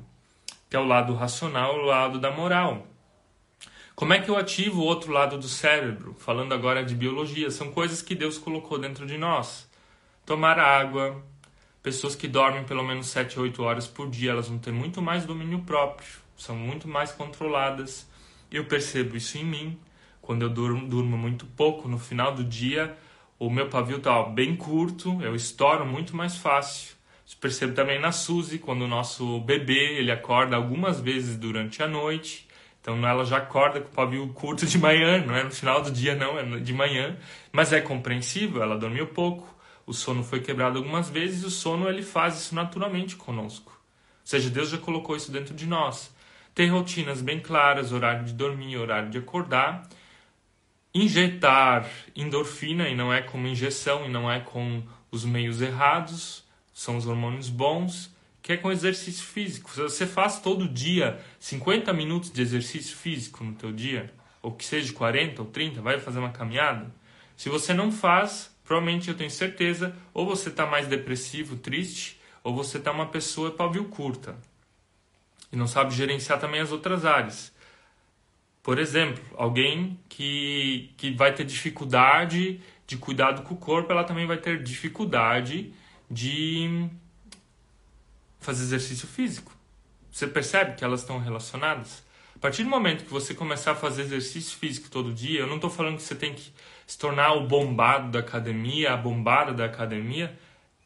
que 0.69 0.75
é 0.75 0.79
o 0.79 0.85
lado 0.85 1.13
racional, 1.13 1.75
o 1.75 1.85
lado 1.85 2.19
da 2.19 2.31
moral. 2.31 2.85
Como 3.95 4.13
é 4.13 4.19
que 4.19 4.29
eu 4.29 4.37
ativo 4.37 4.81
o 4.81 4.85
outro 4.85 5.11
lado 5.11 5.37
do 5.37 5.47
cérebro? 5.47 6.15
Falando 6.19 6.53
agora 6.53 6.83
de 6.83 6.93
biologia, 6.93 7.49
são 7.49 7.71
coisas 7.71 8.01
que 8.01 8.13
Deus 8.13 8.37
colocou 8.37 8.77
dentro 8.77 9.05
de 9.05 9.17
nós. 9.17 9.69
Tomar 10.25 10.59
água, 10.59 11.23
Pessoas 11.85 12.15
que 12.15 12.27
dormem 12.27 12.63
pelo 12.63 12.83
menos 12.83 13.05
7 13.05 13.39
8 13.39 13.61
horas 13.61 13.85
por 13.85 14.09
dia, 14.09 14.31
elas 14.31 14.47
vão 14.47 14.57
ter 14.57 14.71
muito 14.71 15.03
mais 15.03 15.23
domínio 15.23 15.59
próprio, 15.59 16.09
são 16.35 16.55
muito 16.55 16.87
mais 16.87 17.11
controladas. 17.11 18.09
Eu 18.51 18.65
percebo 18.65 19.15
isso 19.15 19.37
em 19.37 19.45
mim. 19.45 19.79
Quando 20.19 20.41
eu 20.41 20.49
durmo, 20.49 20.87
durmo 20.87 21.15
muito 21.15 21.45
pouco, 21.45 21.87
no 21.87 21.99
final 21.99 22.33
do 22.33 22.43
dia, 22.43 22.97
o 23.37 23.51
meu 23.51 23.69
pavio 23.69 23.97
está 23.97 24.23
bem 24.23 24.55
curto, 24.55 25.21
eu 25.21 25.35
estouro 25.35 25.85
muito 25.85 26.15
mais 26.15 26.35
fácil. 26.35 26.95
percebo 27.39 27.75
também 27.75 27.99
na 27.99 28.11
Suzy, 28.11 28.57
quando 28.57 28.81
o 28.81 28.87
nosso 28.87 29.39
bebê 29.41 29.99
ele 29.99 30.11
acorda 30.11 30.55
algumas 30.55 30.99
vezes 30.99 31.37
durante 31.37 31.83
a 31.83 31.87
noite. 31.87 32.44
Então 32.85 33.03
ela 33.03 33.25
já 33.25 33.37
acorda 33.37 33.81
com 33.81 33.87
o 33.87 33.91
pavio 33.91 34.27
curto 34.27 34.63
de 34.63 34.77
manhã, 34.77 35.17
não 35.25 35.35
é 35.35 35.43
no 35.43 35.49
final 35.49 35.81
do 35.81 35.89
dia 35.89 36.13
não, 36.13 36.37
é 36.37 36.59
de 36.59 36.71
manhã, 36.71 37.17
mas 37.51 37.73
é 37.73 37.81
compreensível, 37.81 38.61
ela 38.61 38.77
dormiu 38.77 39.07
pouco, 39.07 39.57
o 39.87 39.91
sono 39.91 40.23
foi 40.23 40.39
quebrado 40.39 40.77
algumas 40.77 41.09
vezes 41.09 41.41
e 41.41 41.47
o 41.47 41.49
sono 41.49 41.89
ele 41.89 42.03
faz 42.03 42.35
isso 42.35 42.53
naturalmente 42.53 43.15
conosco. 43.15 43.71
Ou 43.71 44.27
seja, 44.27 44.51
Deus 44.51 44.69
já 44.69 44.77
colocou 44.77 45.15
isso 45.15 45.31
dentro 45.31 45.55
de 45.55 45.65
nós. 45.65 46.13
Ter 46.53 46.67
rotinas 46.67 47.23
bem 47.23 47.39
claras, 47.39 47.91
horário 47.91 48.23
de 48.23 48.33
dormir, 48.33 48.77
horário 48.77 49.09
de 49.09 49.17
acordar, 49.17 49.89
injetar 50.93 51.89
endorfina 52.15 52.87
e 52.87 52.95
não 52.95 53.11
é 53.11 53.19
como 53.19 53.47
injeção 53.47 54.05
e 54.05 54.09
não 54.09 54.31
é 54.31 54.39
com 54.41 54.83
os 55.09 55.25
meios 55.25 55.59
errados, 55.59 56.43
são 56.71 56.97
os 56.97 57.07
hormônios 57.07 57.49
bons, 57.49 58.14
que 58.45 58.53
é 58.53 58.57
com 58.57 58.71
exercício 58.71 59.25
físico. 59.25 59.71
Se 59.71 59.81
você 59.81 60.05
faz 60.05 60.39
todo 60.39 60.69
dia 60.69 61.19
50 61.39 61.91
minutos 61.93 62.29
de 62.29 62.43
exercício 62.43 62.95
físico 62.95 63.43
no 63.43 63.55
teu 63.55 63.71
dia, 63.71 64.13
ou 64.39 64.51
que 64.51 64.63
seja 64.63 64.93
40 64.93 65.41
ou 65.41 65.47
30, 65.47 65.81
vai 65.81 65.99
fazer 65.99 66.19
uma 66.19 66.29
caminhada. 66.29 66.93
Se 67.35 67.49
você 67.49 67.73
não 67.73 67.91
faz, 67.91 68.55
provavelmente 68.63 69.09
eu 69.09 69.17
tenho 69.17 69.31
certeza, 69.31 69.95
ou 70.13 70.27
você 70.27 70.49
está 70.49 70.63
mais 70.63 70.85
depressivo, 70.85 71.55
triste, 71.55 72.21
ou 72.43 72.53
você 72.53 72.77
está 72.77 72.91
uma 72.91 73.07
pessoa 73.07 73.49
pavio 73.49 73.85
curta 73.85 74.37
e 75.51 75.55
não 75.55 75.65
sabe 75.65 75.95
gerenciar 75.95 76.39
também 76.39 76.61
as 76.61 76.71
outras 76.71 77.03
áreas. 77.03 77.51
Por 78.61 78.77
exemplo, 78.77 79.23
alguém 79.37 79.99
que, 80.07 80.93
que 80.97 81.09
vai 81.09 81.33
ter 81.33 81.45
dificuldade 81.45 82.61
de 82.85 82.95
cuidado 82.95 83.41
com 83.41 83.55
o 83.55 83.57
corpo, 83.57 83.91
ela 83.91 84.03
também 84.03 84.27
vai 84.27 84.37
ter 84.37 84.61
dificuldade 84.61 85.73
de 86.11 86.87
fazer 88.45 88.63
exercício 88.63 89.07
físico. 89.07 89.51
Você 90.11 90.27
percebe 90.27 90.75
que 90.75 90.83
elas 90.83 91.01
estão 91.01 91.19
relacionadas? 91.19 92.03
A 92.35 92.39
partir 92.39 92.63
do 92.63 92.69
momento 92.69 93.03
que 93.03 93.11
você 93.11 93.33
começar 93.33 93.71
a 93.71 93.75
fazer 93.75 94.03
exercício 94.03 94.57
físico 94.57 94.89
todo 94.89 95.11
dia, 95.11 95.39
eu 95.39 95.47
não 95.47 95.55
estou 95.55 95.69
falando 95.69 95.97
que 95.97 96.03
você 96.03 96.15
tem 96.15 96.33
que 96.33 96.53
se 96.85 96.97
tornar 96.97 97.33
o 97.33 97.47
bombado 97.47 98.11
da 98.11 98.19
academia, 98.19 98.93
a 98.93 98.97
bombada 98.97 99.51
da 99.51 99.65
academia. 99.65 100.37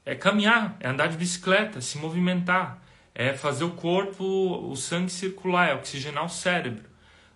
É 0.05 0.15
caminhar, 0.15 0.77
é 0.79 0.87
andar 0.87 1.07
de 1.07 1.17
bicicleta, 1.17 1.81
se 1.81 1.97
movimentar, 1.97 2.81
é 3.13 3.33
fazer 3.33 3.65
o 3.65 3.71
corpo, 3.71 4.23
o 4.23 4.75
sangue 4.75 5.11
circular, 5.11 5.69
é 5.69 5.75
oxigenar 5.75 6.25
o 6.25 6.29
cérebro. 6.29 6.85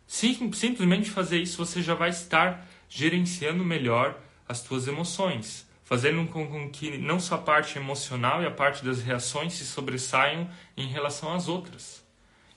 Sim, 0.07 0.51
simplesmente 0.53 1.09
fazer 1.09 1.37
isso, 1.39 1.57
você 1.57 1.81
já 1.81 1.93
vai 1.93 2.09
estar 2.09 2.65
gerenciando 2.87 3.63
melhor 3.63 4.17
as 4.47 4.59
suas 4.59 4.87
emoções 4.87 5.67
fazendo 5.93 6.25
com 6.25 6.71
que 6.71 6.97
não 6.97 7.19
só 7.19 7.35
a 7.35 7.37
parte 7.37 7.77
emocional 7.77 8.41
e 8.41 8.47
a 8.47 8.51
parte 8.51 8.83
das 8.83 9.03
reações 9.03 9.53
se 9.53 9.63
sobressaiam 9.63 10.49
em 10.75 10.87
relação 10.87 11.31
às 11.31 11.47
outras. 11.47 12.03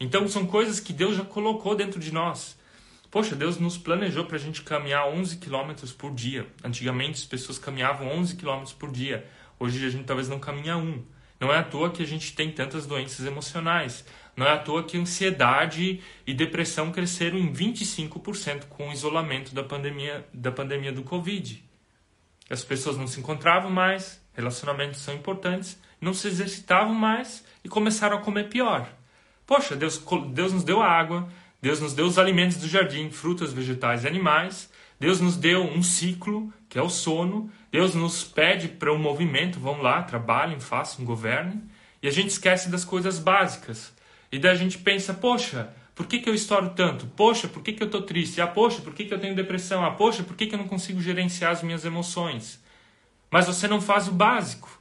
Então 0.01 0.27
são 0.27 0.47
coisas 0.47 0.81
que 0.81 0.91
Deus 0.91 1.19
já 1.19 1.23
colocou 1.23 1.77
dentro 1.77 2.01
de 2.01 2.11
nós. 2.11 2.59
Poxa, 3.11 3.37
Deus 3.37 3.59
nos 3.59 3.77
planejou 3.77 4.25
para 4.25 4.37
a 4.37 4.41
gente 4.41 4.63
caminhar 4.63 5.07
11 5.09 5.37
quilômetros 5.37 5.93
por 5.93 6.15
dia. 6.15 6.47
Antigamente 6.65 7.21
as 7.21 7.27
pessoas 7.27 7.59
caminhavam 7.59 8.09
11 8.09 8.37
quilômetros 8.37 8.73
por 8.73 8.91
dia. 8.91 9.29
Hoje 9.61 9.85
a 9.85 9.91
gente 9.91 10.05
talvez 10.05 10.31
não 10.31 10.39
caminha 10.39 10.79
um. 10.79 11.05
Não 11.39 11.53
é 11.53 11.59
à 11.59 11.63
toa 11.63 11.91
que 11.91 12.03
a 12.03 12.07
gente 12.07 12.35
tem 12.35 12.51
tantas 12.51 12.87
doenças 12.87 13.27
emocionais. 13.27 14.03
Não 14.35 14.47
é 14.47 14.53
à 14.53 14.59
toa 14.59 14.83
que 14.83 14.97
ansiedade 14.97 16.01
e 16.27 16.33
depressão 16.33 16.91
cresceram 16.91 17.37
em 17.37 17.53
25% 17.53 18.65
com 18.71 18.89
o 18.89 18.93
isolamento 18.95 19.55
da 19.55 19.63
pandemia, 19.63 20.27
da 20.33 20.51
pandemia 20.51 20.91
do 20.91 21.03
Covid. 21.03 21.66
As 22.49 22.63
pessoas 22.63 22.97
não 22.97 23.07
se 23.07 23.19
encontravam 23.19 23.71
mais, 23.71 24.21
relacionamentos 24.35 25.01
são 25.01 25.15
importantes, 25.15 25.79
não 26.01 26.15
se 26.15 26.29
exercitavam 26.29 26.95
mais 26.95 27.45
e 27.65 27.69
começaram 27.69 28.19
a 28.19 28.21
comer 28.21 28.49
pior. 28.49 28.89
Poxa, 29.47 29.75
Deus, 29.75 30.03
Deus 30.33 30.53
nos 30.53 30.65
deu 30.65 30.83
água, 30.83 31.29
Deus 31.61 31.81
nos 31.81 31.95
deu 31.95 32.07
os 32.07 32.19
alimentos 32.19 32.59
do 32.59 32.69
jardim, 32.69 33.11
frutas, 33.11 33.53
vegetais 33.53 34.05
e 34.05 34.09
animais. 34.09 34.71
Deus 34.99 35.21
nos 35.21 35.37
deu 35.37 35.63
um 35.63 35.83
ciclo, 35.83 36.53
que 36.69 36.79
é 36.79 36.83
o 36.83 36.89
sono. 36.89 37.51
Deus 37.71 37.95
nos 37.95 38.25
pede 38.25 38.69
para 38.69 38.93
um 38.93 38.99
movimento, 38.99 39.59
vão 39.59 39.83
lá, 39.83 40.03
trabalhem, 40.03 40.61
façam, 40.61 41.05
governem. 41.05 41.63
E 42.03 42.09
a 42.09 42.11
gente 42.11 42.29
esquece 42.29 42.69
das 42.69 42.85
coisas 42.85 43.19
básicas. 43.19 43.93
E 44.31 44.39
daí 44.39 44.53
a 44.53 44.57
gente 44.57 44.79
pensa, 44.79 45.15
poxa, 45.15 45.71
por 45.97 46.07
que, 46.07 46.19
que 46.19 46.29
eu 46.29 46.35
estouro 46.35 46.71
tanto? 46.77 47.07
Poxa, 47.07 47.49
por 47.49 47.63
que, 47.63 47.73
que 47.73 47.83
eu 47.83 47.87
estou 47.87 48.03
triste? 48.03 48.39
Ah, 48.39 48.47
poxa, 48.47 48.83
por 48.83 48.93
que, 48.93 49.07
que 49.07 49.15
eu 49.15 49.19
tenho 49.19 49.35
depressão? 49.35 49.83
Ah, 49.83 49.91
poxa, 49.91 50.23
por 50.23 50.37
que, 50.37 50.47
que 50.47 50.55
eu 50.55 50.59
não 50.59 50.69
consigo 50.69 51.01
gerenciar 51.01 51.53
as 51.53 51.63
minhas 51.63 51.87
emoções? 51.87 52.63
Mas 53.31 53.47
você 53.47 53.67
não 53.67 53.81
faz 53.81 54.07
o 54.07 54.13
básico. 54.13 54.79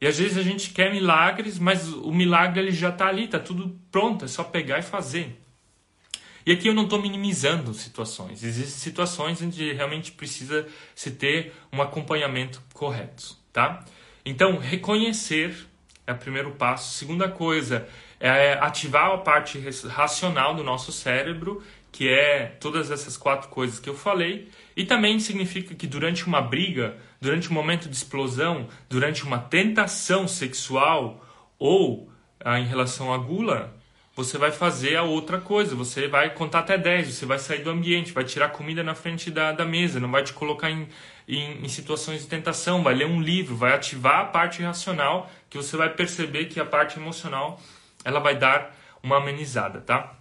E 0.00 0.06
às 0.06 0.16
vezes 0.16 0.38
a 0.38 0.42
gente 0.42 0.70
quer 0.70 0.92
milagres, 0.92 1.58
mas 1.58 1.92
o 1.92 2.12
milagre 2.12 2.60
ele 2.60 2.70
já 2.70 2.90
está 2.90 3.08
ali, 3.08 3.24
está 3.24 3.40
tudo 3.40 3.76
pronto, 3.90 4.24
é 4.24 4.28
só 4.28 4.44
pegar 4.44 4.78
e 4.78 4.82
fazer. 4.82 5.40
E 6.46 6.52
aqui 6.52 6.68
eu 6.68 6.74
não 6.74 6.84
estou 6.84 7.02
minimizando 7.02 7.74
situações. 7.74 8.44
Existem 8.44 8.78
situações 8.78 9.42
onde 9.42 9.72
realmente 9.72 10.12
precisa 10.12 10.68
se 10.94 11.10
ter 11.10 11.52
um 11.72 11.82
acompanhamento 11.82 12.62
correto, 12.72 13.36
tá? 13.52 13.84
Então, 14.24 14.58
reconhecer 14.58 15.66
é 16.06 16.12
o 16.12 16.18
primeiro 16.18 16.52
passo. 16.52 16.96
Segunda 16.96 17.28
coisa, 17.28 17.88
é 18.26 18.54
ativar 18.58 19.12
a 19.12 19.18
parte 19.18 19.62
racional 19.86 20.54
do 20.54 20.64
nosso 20.64 20.90
cérebro, 20.90 21.62
que 21.92 22.08
é 22.08 22.56
todas 22.58 22.90
essas 22.90 23.18
quatro 23.18 23.50
coisas 23.50 23.78
que 23.78 23.88
eu 23.88 23.94
falei, 23.94 24.48
e 24.74 24.84
também 24.84 25.20
significa 25.20 25.74
que 25.74 25.86
durante 25.86 26.26
uma 26.26 26.40
briga, 26.40 26.96
durante 27.20 27.50
um 27.50 27.52
momento 27.52 27.86
de 27.86 27.94
explosão, 27.94 28.66
durante 28.88 29.24
uma 29.24 29.38
tentação 29.38 30.26
sexual 30.26 31.22
ou 31.58 32.10
ah, 32.40 32.58
em 32.58 32.64
relação 32.64 33.12
à 33.12 33.18
gula, 33.18 33.76
você 34.16 34.38
vai 34.38 34.50
fazer 34.50 34.96
a 34.96 35.02
outra 35.02 35.38
coisa, 35.38 35.76
você 35.76 36.08
vai 36.08 36.32
contar 36.32 36.60
até 36.60 36.78
10, 36.78 37.08
você 37.08 37.26
vai 37.26 37.38
sair 37.38 37.62
do 37.62 37.68
ambiente, 37.68 38.12
vai 38.12 38.24
tirar 38.24 38.48
comida 38.48 38.82
na 38.82 38.94
frente 38.94 39.30
da, 39.30 39.52
da 39.52 39.66
mesa, 39.66 40.00
não 40.00 40.10
vai 40.10 40.22
te 40.22 40.32
colocar 40.32 40.70
em, 40.70 40.88
em, 41.28 41.62
em 41.62 41.68
situações 41.68 42.22
de 42.22 42.28
tentação, 42.28 42.82
vai 42.82 42.94
ler 42.94 43.06
um 43.06 43.20
livro, 43.20 43.54
vai 43.54 43.74
ativar 43.74 44.20
a 44.20 44.24
parte 44.24 44.62
racional, 44.62 45.30
que 45.50 45.58
você 45.58 45.76
vai 45.76 45.90
perceber 45.90 46.46
que 46.46 46.58
a 46.58 46.64
parte 46.64 46.98
emocional 46.98 47.60
ela 48.04 48.20
vai 48.20 48.36
dar 48.36 48.76
uma 49.02 49.16
amenizada, 49.16 49.80
tá? 49.80 50.14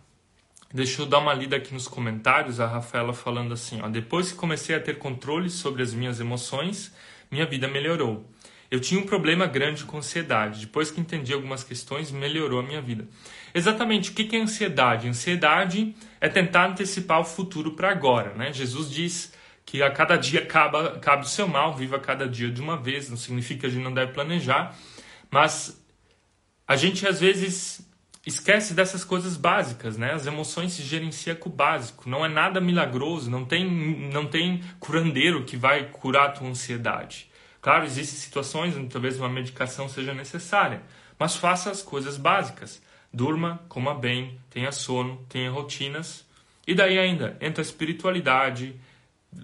Deixa 0.74 1.02
eu 1.02 1.06
dar 1.06 1.20
uma 1.20 1.34
lida 1.34 1.56
aqui 1.56 1.74
nos 1.74 1.88
comentários, 1.88 2.60
a 2.60 2.66
Rafaela 2.66 3.14
falando 3.14 3.54
assim, 3.54 3.82
ó, 3.82 3.88
depois 3.88 4.32
que 4.32 4.38
comecei 4.38 4.76
a 4.76 4.80
ter 4.80 4.98
controle 4.98 5.50
sobre 5.50 5.84
as 5.84 5.94
minhas 5.94 6.20
emoções, 6.20 6.92
minha 7.30 7.46
vida 7.46 7.68
melhorou. 7.68 8.28
Eu 8.72 8.80
tinha 8.80 9.00
um 9.00 9.06
problema 9.06 9.46
grande 9.46 9.84
com 9.84 9.98
ansiedade. 9.98 10.62
Depois 10.62 10.90
que 10.90 11.00
entendi 11.00 11.32
algumas 11.32 11.64
questões, 11.64 12.10
melhorou 12.10 12.60
a 12.60 12.64
minha 12.64 12.82
vida. 12.82 13.08
Exatamente, 13.54 14.10
o 14.10 14.14
que 14.16 14.36
é 14.36 14.40
ansiedade? 14.40 15.08
Ansiedade 15.08 15.96
é 16.20 16.28
tentar 16.28 16.70
antecipar 16.70 17.20
o 17.20 17.24
futuro 17.24 17.74
para 17.74 17.92
agora, 17.92 18.34
né? 18.34 18.52
Jesus 18.52 18.90
diz 18.90 19.32
que 19.64 19.84
a 19.84 19.92
cada 19.92 20.16
dia 20.16 20.44
cabe 20.44 21.24
o 21.24 21.28
seu 21.28 21.48
mal, 21.48 21.76
viva 21.76 22.00
cada 22.00 22.28
dia 22.28 22.50
de 22.50 22.60
uma 22.62 22.76
vez. 22.76 23.12
Não 23.12 23.18
significa 23.18 23.62
que 23.62 23.66
a 23.68 23.70
gente 23.70 23.84
não 23.84 23.94
deve 23.94 24.12
planejar, 24.12 24.76
mas 25.30 25.83
a 26.68 26.76
gente 26.76 27.08
às 27.08 27.20
vezes 27.20 27.86
esquece 28.26 28.74
dessas 28.74 29.04
coisas 29.04 29.36
básicas, 29.36 29.98
né? 29.98 30.14
As 30.14 30.26
emoções 30.26 30.74
se 30.74 30.84
gerenciam 30.84 31.36
com 31.36 31.50
o 31.50 31.52
básico. 31.52 32.10
Não 32.10 32.26
é 32.26 32.30
nada 32.30 32.62
milagroso, 32.62 33.30
não 33.30 33.44
tem, 33.44 33.70
não 34.12 34.26
tem 34.26 34.64
curandeiro 34.80 35.44
que 35.44 35.58
vai 35.58 35.90
curar 35.90 36.28
a 36.28 36.32
tua 36.32 36.48
ansiedade. 36.48 37.30
Claro, 37.62 37.86
existem 37.86 38.20
situações 38.20 38.76
onde 38.76 38.90
talvez 38.90 39.18
uma 39.18 39.30
medicação 39.30 39.88
seja 39.88 40.14
necessária, 40.14 40.82
mas 41.18 41.36
faça 41.36 41.70
as 41.70 41.82
coisas 41.82 42.18
básicas. 42.18 42.82
Durma, 43.12 43.64
coma 43.70 43.94
bem, 43.94 44.40
tenha 44.50 44.72
sono, 44.72 45.26
tenha 45.30 45.52
rotinas. 45.52 46.26
E 46.66 46.74
daí 46.74 46.98
ainda, 46.98 47.38
entra 47.40 47.62
a 47.62 47.66
espiritualidade, 47.66 48.76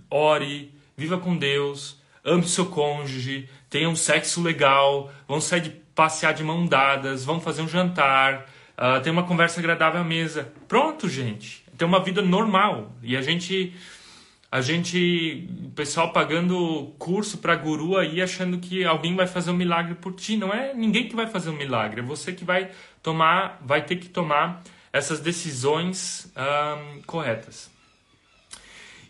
ore, 0.09 0.73
viva 0.97 1.17
com 1.17 1.37
Deus, 1.37 2.01
ame 2.23 2.47
seu 2.47 2.65
cônjuge, 2.65 3.49
tenha 3.69 3.89
um 3.89 3.95
sexo 3.95 4.41
legal, 4.41 5.11
vão 5.27 5.39
sair 5.39 5.61
de 5.61 5.69
passear 5.69 6.33
de 6.33 6.43
mão 6.43 6.65
dadas, 6.65 7.23
vamos 7.23 7.43
fazer 7.43 7.61
um 7.61 7.67
jantar, 7.67 8.45
uh, 8.77 9.01
ter 9.01 9.09
uma 9.09 9.23
conversa 9.23 9.59
agradável 9.59 10.01
à 10.01 10.03
mesa. 10.03 10.51
Pronto, 10.67 11.07
gente. 11.07 11.63
Ter 11.77 11.85
uma 11.85 12.03
vida 12.03 12.21
normal. 12.21 12.95
E 13.03 13.15
a 13.15 13.21
gente, 13.21 13.73
a 14.51 14.61
gente, 14.61 15.47
o 15.65 15.69
pessoal 15.71 16.11
pagando 16.11 16.93
curso 16.97 17.37
para 17.37 17.55
guru 17.55 17.97
aí, 17.97 18.21
achando 18.21 18.57
que 18.57 18.83
alguém 18.83 19.15
vai 19.15 19.27
fazer 19.27 19.51
um 19.51 19.55
milagre 19.55 19.95
por 19.95 20.13
ti. 20.13 20.35
Não 20.35 20.53
é 20.53 20.73
ninguém 20.73 21.07
que 21.07 21.15
vai 21.15 21.27
fazer 21.27 21.49
um 21.49 21.57
milagre. 21.57 22.01
É 22.01 22.03
você 22.03 22.33
que 22.33 22.43
vai 22.43 22.71
tomar, 23.03 23.59
vai 23.61 23.83
ter 23.83 23.97
que 23.97 24.09
tomar 24.09 24.63
essas 24.91 25.19
decisões 25.19 26.31
um, 26.35 27.01
corretas. 27.03 27.69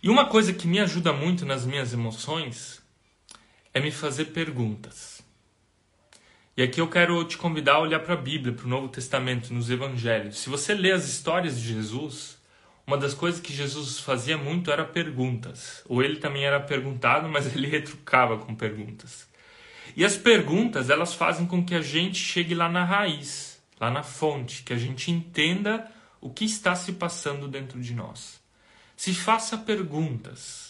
E 0.02 0.10
uma 0.10 0.26
coisa 0.26 0.54
que 0.54 0.68
me 0.68 0.80
ajuda 0.80 1.14
muito 1.14 1.46
nas 1.46 1.66
minhas 1.66 1.94
emoções 1.94 2.79
é 3.74 3.80
me 3.80 3.92
fazer 3.92 4.26
perguntas. 4.26 5.24
E 6.56 6.62
aqui 6.62 6.82
eu 6.82 6.90
quero 6.90 7.24
te 7.24 7.38
convidar 7.38 7.76
a 7.76 7.80
olhar 7.80 8.00
para 8.02 8.16
a 8.16 8.18
Bíblia, 8.18 8.54
para 8.54 8.66
o 8.66 8.70
Novo 8.70 8.90
Testamento, 8.90 9.54
nos 9.54 9.70
Evangelhos. 9.70 10.40
Se 10.40 10.50
você 10.50 10.74
lê 10.74 10.92
as 10.92 11.08
histórias 11.08 11.60
de 11.60 11.74
Jesus, 11.74 12.38
uma 12.86 12.98
das 12.98 13.14
coisas 13.14 13.40
que 13.40 13.54
Jesus 13.54 14.00
fazia 14.00 14.38
muito 14.38 14.72
era 14.72 14.84
perguntas. 14.84 15.84
Ou 15.88 16.04
ele 16.04 16.18
também 16.18 16.44
era 16.44 16.60
perguntado, 16.60 17.30
mas 17.30 17.56
ele 17.56 17.68
retrucava 17.68 18.38
com 18.38 18.54
perguntas. 18.54 19.30
E 19.96 20.04
as 20.04 20.18
perguntas, 20.18 20.90
elas 20.90 21.14
fazem 21.14 21.46
com 21.46 21.64
que 21.64 21.76
a 21.76 21.82
gente 21.82 22.18
chegue 22.18 22.54
lá 22.54 22.68
na 22.68 22.84
raiz, 22.84 23.62
lá 23.80 23.90
na 23.90 24.04
fonte, 24.04 24.64
que 24.64 24.74
a 24.74 24.78
gente 24.78 25.12
entenda 25.12 25.90
o 26.20 26.30
que 26.30 26.46
está 26.46 26.76
se 26.76 26.94
passando 26.94 27.48
dentro 27.48 27.80
de 27.80 27.94
nós. 27.94 28.42
Se 28.98 29.14
faça 29.14 29.58
perguntas. 29.58 30.69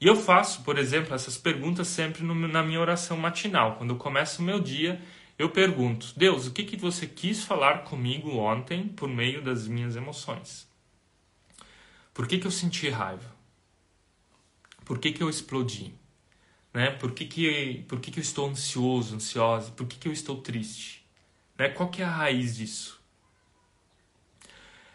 E 0.00 0.06
eu 0.06 0.16
faço, 0.16 0.62
por 0.62 0.78
exemplo, 0.78 1.14
essas 1.14 1.36
perguntas 1.36 1.86
sempre 1.88 2.22
no, 2.22 2.34
na 2.34 2.62
minha 2.62 2.80
oração 2.80 3.18
matinal. 3.18 3.76
Quando 3.76 3.90
eu 3.90 3.96
começo 3.96 4.40
o 4.40 4.44
meu 4.44 4.58
dia, 4.58 5.00
eu 5.38 5.50
pergunto: 5.50 6.14
Deus, 6.16 6.46
o 6.46 6.52
que, 6.52 6.64
que 6.64 6.76
você 6.76 7.06
quis 7.06 7.44
falar 7.44 7.84
comigo 7.84 8.30
ontem 8.36 8.88
por 8.88 9.08
meio 9.08 9.42
das 9.42 9.68
minhas 9.68 9.96
emoções? 9.96 10.66
Por 12.14 12.26
que, 12.26 12.38
que 12.38 12.46
eu 12.46 12.50
senti 12.50 12.88
raiva? 12.88 13.30
Por 14.84 14.98
que, 14.98 15.12
que 15.12 15.22
eu 15.22 15.28
explodi? 15.28 15.94
Né? 16.72 16.90
Por, 16.90 17.12
que, 17.12 17.26
que, 17.26 17.84
por 17.86 18.00
que, 18.00 18.10
que 18.10 18.18
eu 18.18 18.22
estou 18.22 18.48
ansioso, 18.48 19.16
ansiosa? 19.16 19.70
Por 19.72 19.86
que, 19.86 19.98
que 19.98 20.08
eu 20.08 20.12
estou 20.12 20.40
triste? 20.40 21.06
Né? 21.58 21.68
Qual 21.68 21.90
que 21.90 22.00
é 22.00 22.04
a 22.04 22.10
raiz 22.10 22.56
disso? 22.56 22.98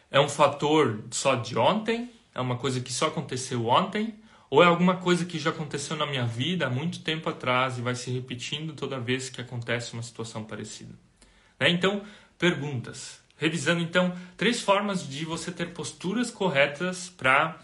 É 0.09 0.19
um 0.19 0.29
fator 0.29 1.03
só 1.11 1.35
de 1.35 1.57
ontem? 1.57 2.11
É 2.33 2.41
uma 2.41 2.57
coisa 2.57 2.81
que 2.81 2.91
só 2.91 3.07
aconteceu 3.07 3.67
ontem? 3.67 4.19
Ou 4.49 4.63
é 4.63 4.65
alguma 4.65 4.97
coisa 4.97 5.25
que 5.25 5.39
já 5.39 5.49
aconteceu 5.49 5.95
na 5.97 6.05
minha 6.05 6.25
vida 6.25 6.67
há 6.67 6.69
muito 6.69 6.99
tempo 6.99 7.29
atrás 7.29 7.77
e 7.77 7.81
vai 7.81 7.95
se 7.95 8.11
repetindo 8.11 8.73
toda 8.73 8.99
vez 8.99 9.29
que 9.29 9.41
acontece 9.41 9.93
uma 9.93 10.03
situação 10.03 10.43
parecida? 10.43 10.93
Né? 11.59 11.69
Então, 11.69 12.03
perguntas. 12.37 13.23
Revisando 13.37 13.81
então 13.81 14.15
três 14.37 14.61
formas 14.61 15.07
de 15.07 15.25
você 15.25 15.51
ter 15.51 15.73
posturas 15.73 16.31
corretas 16.31 17.09
para 17.09 17.59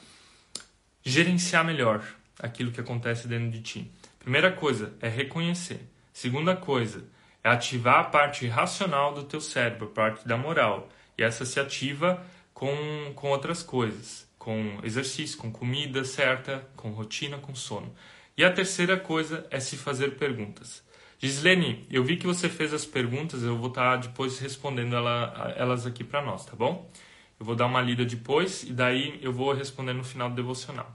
gerenciar 1.04 1.64
melhor 1.64 2.04
aquilo 2.40 2.72
que 2.72 2.82
acontece 2.82 3.28
dentro 3.28 3.50
de 3.50 3.62
ti. 3.62 3.92
Primeira 4.20 4.52
coisa 4.52 4.94
é 5.02 5.08
reconhecer. 5.08 5.80
Segunda 6.12 6.56
coisa 6.56 7.06
é 7.44 7.50
ativar 7.50 8.00
a 8.00 8.04
parte 8.04 8.48
racional 8.48 9.14
do 9.14 9.24
teu 9.24 9.40
cérebro, 9.40 9.88
a 9.88 9.90
parte 9.90 10.28
da 10.28 10.38
moral. 10.38 10.90
E 11.18 11.24
essa 11.24 11.46
se 11.46 11.60
ativa 11.60 12.24
com, 12.54 13.12
com 13.16 13.30
outras 13.30 13.64
coisas, 13.64 14.28
com 14.42 14.80
exercício, 14.82 15.38
com 15.38 15.52
comida 15.52 16.04
certa, 16.04 16.68
com 16.76 16.90
rotina, 16.90 17.38
com 17.38 17.54
sono. 17.54 17.94
E 18.36 18.44
a 18.44 18.52
terceira 18.52 18.98
coisa 18.98 19.46
é 19.52 19.60
se 19.60 19.78
fazer 19.78 20.18
perguntas. 20.18 20.84
Gislene, 21.20 21.86
eu 21.92 22.04
vi 22.04 22.18
que 22.18 22.26
você 22.26 22.50
fez 22.50 22.74
as 22.74 22.84
perguntas, 22.84 23.44
eu 23.44 23.56
vou 23.56 23.68
estar 23.68 23.92
tá 23.92 24.08
depois 24.08 24.40
respondendo 24.40 24.96
ela, 24.96 25.54
elas 25.56 25.86
aqui 25.86 26.04
para 26.04 26.24
nós, 26.24 26.44
tá 26.44 26.56
bom? 26.56 26.92
Eu 27.40 27.46
vou 27.46 27.56
dar 27.56 27.68
uma 27.68 27.80
lida 27.82 28.04
depois 28.04 28.64
e 28.64 28.74
daí 28.74 29.20
eu 29.22 29.32
vou 29.32 29.54
responder 29.54 29.94
no 29.94 30.04
final 30.04 30.28
do 30.28 30.36
devocional. 30.36 30.92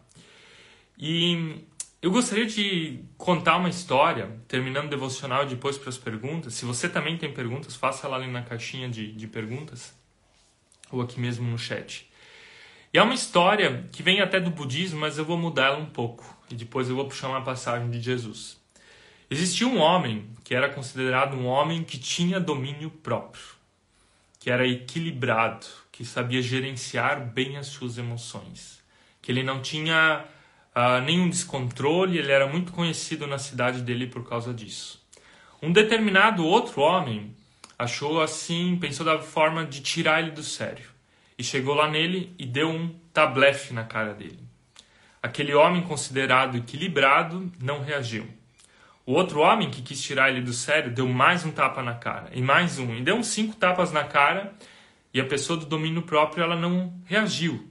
E 0.98 1.64
eu 2.02 2.10
gostaria 2.10 2.46
de 2.46 2.98
contar 3.16 3.58
uma 3.58 3.68
história, 3.68 4.28
terminando 4.48 4.86
o 4.86 4.90
devocional 4.90 5.44
e 5.44 5.50
depois 5.50 5.78
para 5.78 5.90
as 5.90 5.98
perguntas. 5.98 6.54
Se 6.54 6.64
você 6.64 6.88
também 6.88 7.16
tem 7.16 7.32
perguntas, 7.32 7.76
faça 7.76 8.08
lá 8.08 8.16
ali 8.16 8.26
na 8.26 8.42
caixinha 8.42 8.88
de, 8.88 9.12
de 9.12 9.28
perguntas 9.28 9.94
ou 10.90 11.00
aqui 11.00 11.20
mesmo 11.20 11.48
no 11.48 11.56
chat. 11.56 12.10
E 12.96 12.98
é 12.98 13.02
uma 13.02 13.12
história 13.12 13.84
que 13.92 14.02
vem 14.02 14.22
até 14.22 14.40
do 14.40 14.48
budismo, 14.48 15.00
mas 15.00 15.18
eu 15.18 15.24
vou 15.26 15.36
mudar 15.36 15.66
ela 15.66 15.76
um 15.76 15.84
pouco 15.84 16.24
e 16.50 16.54
depois 16.54 16.88
eu 16.88 16.96
vou 16.96 17.04
puxar 17.04 17.28
uma 17.28 17.42
passagem 17.42 17.90
de 17.90 18.00
Jesus. 18.00 18.58
Existia 19.30 19.68
um 19.68 19.76
homem 19.76 20.30
que 20.42 20.54
era 20.54 20.70
considerado 20.70 21.36
um 21.36 21.44
homem 21.44 21.84
que 21.84 21.98
tinha 21.98 22.40
domínio 22.40 22.88
próprio, 22.88 23.44
que 24.40 24.50
era 24.50 24.66
equilibrado, 24.66 25.66
que 25.92 26.06
sabia 26.06 26.40
gerenciar 26.40 27.20
bem 27.20 27.58
as 27.58 27.66
suas 27.66 27.98
emoções, 27.98 28.82
que 29.20 29.30
ele 29.30 29.42
não 29.42 29.60
tinha 29.60 30.24
uh, 30.74 31.04
nenhum 31.04 31.28
descontrole, 31.28 32.16
ele 32.16 32.32
era 32.32 32.46
muito 32.46 32.72
conhecido 32.72 33.26
na 33.26 33.36
cidade 33.36 33.82
dele 33.82 34.06
por 34.06 34.26
causa 34.26 34.54
disso. 34.54 35.04
Um 35.60 35.70
determinado 35.70 36.46
outro 36.46 36.80
homem 36.80 37.36
achou 37.78 38.22
assim, 38.22 38.78
pensou 38.80 39.04
da 39.04 39.18
forma 39.18 39.66
de 39.66 39.82
tirar 39.82 40.22
ele 40.22 40.30
do 40.30 40.42
sério, 40.42 40.95
e 41.38 41.44
chegou 41.44 41.74
lá 41.74 41.90
nele 41.90 42.34
e 42.38 42.46
deu 42.46 42.68
um 42.68 42.88
tablefe 43.12 43.72
na 43.72 43.84
cara 43.84 44.14
dele. 44.14 44.40
Aquele 45.22 45.54
homem 45.54 45.82
considerado 45.82 46.56
equilibrado 46.56 47.50
não 47.60 47.82
reagiu. 47.82 48.26
O 49.04 49.12
outro 49.12 49.40
homem 49.40 49.70
que 49.70 49.82
quis 49.82 50.02
tirar 50.02 50.30
ele 50.30 50.40
do 50.40 50.52
sério 50.52 50.92
deu 50.92 51.08
mais 51.08 51.44
um 51.44 51.52
tapa 51.52 51.82
na 51.82 51.94
cara, 51.94 52.30
e 52.32 52.42
mais 52.42 52.78
um, 52.78 52.94
e 52.94 53.02
deu 53.02 53.16
uns 53.16 53.28
cinco 53.28 53.54
tapas 53.54 53.92
na 53.92 54.04
cara, 54.04 54.54
e 55.14 55.20
a 55.20 55.24
pessoa 55.24 55.58
do 55.58 55.66
domínio 55.66 56.02
próprio 56.02 56.42
ela 56.42 56.56
não 56.56 56.92
reagiu. 57.04 57.70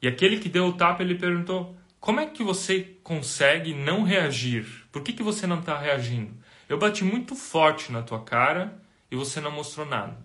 E 0.00 0.08
aquele 0.08 0.38
que 0.38 0.48
deu 0.48 0.66
o 0.66 0.72
tapa, 0.72 1.02
ele 1.02 1.14
perguntou: 1.14 1.76
Como 2.00 2.20
é 2.20 2.26
que 2.26 2.42
você 2.42 2.96
consegue 3.02 3.74
não 3.74 4.02
reagir? 4.02 4.66
Por 4.90 5.02
que, 5.02 5.12
que 5.12 5.22
você 5.22 5.46
não 5.46 5.60
está 5.60 5.78
reagindo? 5.78 6.32
Eu 6.68 6.78
bati 6.78 7.04
muito 7.04 7.34
forte 7.34 7.92
na 7.92 8.02
tua 8.02 8.22
cara 8.22 8.76
e 9.10 9.16
você 9.16 9.40
não 9.40 9.50
mostrou 9.50 9.86
nada. 9.86 10.16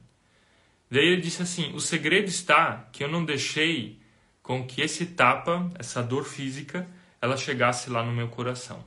Daí 0.91 1.07
ele 1.07 1.21
disse 1.21 1.41
assim: 1.41 1.73
O 1.73 1.79
segredo 1.79 2.27
está 2.27 2.89
que 2.91 3.01
eu 3.01 3.07
não 3.07 3.23
deixei 3.23 3.97
com 4.43 4.65
que 4.67 4.81
esse 4.81 5.05
tapa, 5.05 5.71
essa 5.79 6.03
dor 6.03 6.25
física, 6.25 6.85
ela 7.21 7.37
chegasse 7.37 7.89
lá 7.89 8.03
no 8.03 8.11
meu 8.11 8.27
coração. 8.27 8.83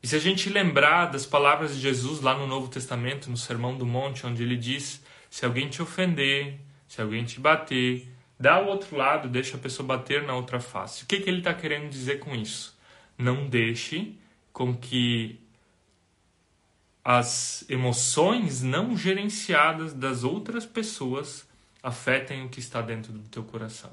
E 0.00 0.06
se 0.06 0.14
a 0.14 0.20
gente 0.20 0.48
lembrar 0.48 1.06
das 1.06 1.26
palavras 1.26 1.74
de 1.74 1.80
Jesus 1.80 2.20
lá 2.20 2.38
no 2.38 2.46
Novo 2.46 2.68
Testamento, 2.68 3.28
no 3.28 3.36
Sermão 3.36 3.76
do 3.76 3.84
Monte, 3.84 4.24
onde 4.24 4.44
ele 4.44 4.56
diz: 4.56 5.02
se 5.28 5.44
alguém 5.44 5.68
te 5.68 5.82
ofender, 5.82 6.60
se 6.86 7.02
alguém 7.02 7.24
te 7.24 7.40
bater, 7.40 8.08
dá 8.38 8.60
o 8.60 8.66
outro 8.66 8.96
lado, 8.96 9.28
deixa 9.28 9.56
a 9.56 9.60
pessoa 9.60 9.84
bater 9.84 10.22
na 10.22 10.36
outra 10.36 10.60
face. 10.60 11.02
O 11.02 11.06
que, 11.06 11.18
que 11.18 11.28
ele 11.28 11.38
está 11.38 11.52
querendo 11.52 11.90
dizer 11.90 12.20
com 12.20 12.36
isso? 12.36 12.78
Não 13.16 13.48
deixe 13.48 14.16
com 14.52 14.76
que 14.76 15.40
as 17.04 17.64
emoções 17.68 18.62
não 18.62 18.96
gerenciadas 18.96 19.94
das 19.94 20.24
outras 20.24 20.66
pessoas 20.66 21.46
afetem 21.82 22.44
o 22.44 22.48
que 22.48 22.60
está 22.60 22.82
dentro 22.82 23.12
do 23.12 23.28
teu 23.28 23.44
coração. 23.44 23.92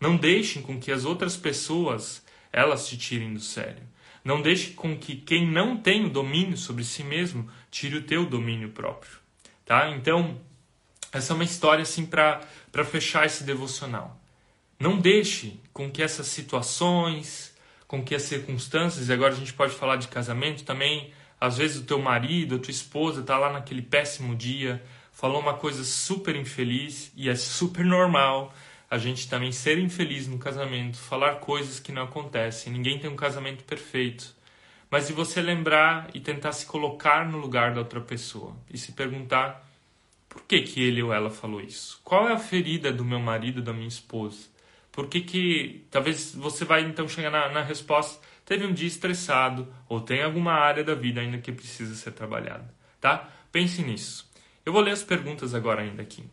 Não 0.00 0.16
deixem 0.16 0.62
com 0.62 0.78
que 0.78 0.92
as 0.92 1.04
outras 1.04 1.36
pessoas 1.36 2.24
elas 2.52 2.88
te 2.88 2.96
tirem 2.96 3.34
do 3.34 3.40
sério. 3.40 3.82
Não 4.24 4.40
deixe 4.40 4.70
com 4.70 4.96
que 4.96 5.16
quem 5.16 5.50
não 5.50 5.76
tem 5.76 6.04
o 6.04 6.10
domínio 6.10 6.56
sobre 6.56 6.84
si 6.84 7.02
mesmo 7.02 7.48
tire 7.70 7.96
o 7.96 8.02
teu 8.02 8.26
domínio 8.26 8.70
próprio, 8.70 9.12
tá? 9.64 9.90
Então, 9.90 10.40
essa 11.12 11.32
é 11.32 11.34
uma 11.34 11.44
história 11.44 11.82
assim 11.82 12.04
para 12.04 12.40
para 12.70 12.84
fechar 12.84 13.26
esse 13.26 13.44
devocional. 13.44 14.20
Não 14.78 14.98
deixe 14.98 15.58
com 15.72 15.90
que 15.90 16.02
essas 16.02 16.26
situações, 16.26 17.54
com 17.86 18.04
que 18.04 18.14
as 18.14 18.22
circunstâncias, 18.22 19.08
e 19.08 19.12
agora 19.12 19.32
a 19.32 19.36
gente 19.36 19.52
pode 19.52 19.74
falar 19.74 19.96
de 19.96 20.08
casamento 20.08 20.64
também, 20.64 21.12
às 21.40 21.58
vezes 21.58 21.78
o 21.78 21.84
teu 21.84 21.98
marido, 21.98 22.56
a 22.56 22.58
tua 22.58 22.70
esposa 22.70 23.20
está 23.20 23.38
lá 23.38 23.52
naquele 23.52 23.82
péssimo 23.82 24.34
dia, 24.34 24.82
falou 25.12 25.40
uma 25.40 25.54
coisa 25.54 25.84
super 25.84 26.36
infeliz 26.36 27.12
e 27.16 27.28
é 27.28 27.34
super 27.34 27.84
normal 27.84 28.54
a 28.90 28.96
gente 28.96 29.28
também 29.28 29.52
ser 29.52 29.78
infeliz 29.78 30.26
no 30.26 30.38
casamento, 30.38 30.96
falar 30.96 31.36
coisas 31.36 31.78
que 31.78 31.92
não 31.92 32.04
acontecem. 32.04 32.72
Ninguém 32.72 32.98
tem 32.98 33.10
um 33.10 33.16
casamento 33.16 33.62
perfeito. 33.64 34.34
Mas 34.90 35.08
de 35.08 35.12
você 35.12 35.42
lembrar 35.42 36.08
e 36.14 36.20
tentar 36.20 36.52
se 36.52 36.64
colocar 36.64 37.28
no 37.28 37.36
lugar 37.36 37.74
da 37.74 37.80
outra 37.80 38.00
pessoa 38.00 38.56
e 38.72 38.78
se 38.78 38.92
perguntar 38.92 39.66
por 40.28 40.42
que, 40.42 40.62
que 40.62 40.82
ele 40.82 41.02
ou 41.02 41.12
ela 41.12 41.30
falou 41.30 41.60
isso? 41.60 42.00
Qual 42.02 42.28
é 42.28 42.32
a 42.32 42.38
ferida 42.38 42.92
do 42.92 43.04
meu 43.04 43.18
marido, 43.18 43.60
da 43.60 43.72
minha 43.72 43.88
esposa? 43.88 44.46
Por 44.90 45.08
que 45.08 45.20
que... 45.20 45.84
Talvez 45.90 46.34
você 46.34 46.64
vai 46.64 46.82
então 46.82 47.06
chegar 47.06 47.30
na, 47.30 47.50
na 47.50 47.62
resposta, 47.62 48.20
teve 48.48 48.64
um 48.64 48.72
dia 48.72 48.88
estressado 48.88 49.70
ou 49.86 50.00
tem 50.00 50.22
alguma 50.22 50.52
área 50.52 50.82
da 50.82 50.94
vida 50.94 51.20
ainda 51.20 51.36
que 51.36 51.52
precisa 51.52 51.94
ser 51.94 52.12
trabalhada, 52.12 52.74
tá? 52.98 53.28
Pense 53.52 53.82
nisso. 53.82 54.26
Eu 54.64 54.72
vou 54.72 54.80
ler 54.80 54.92
as 54.92 55.02
perguntas 55.02 55.54
agora 55.54 55.82
ainda 55.82 56.00
aqui. 56.00 56.24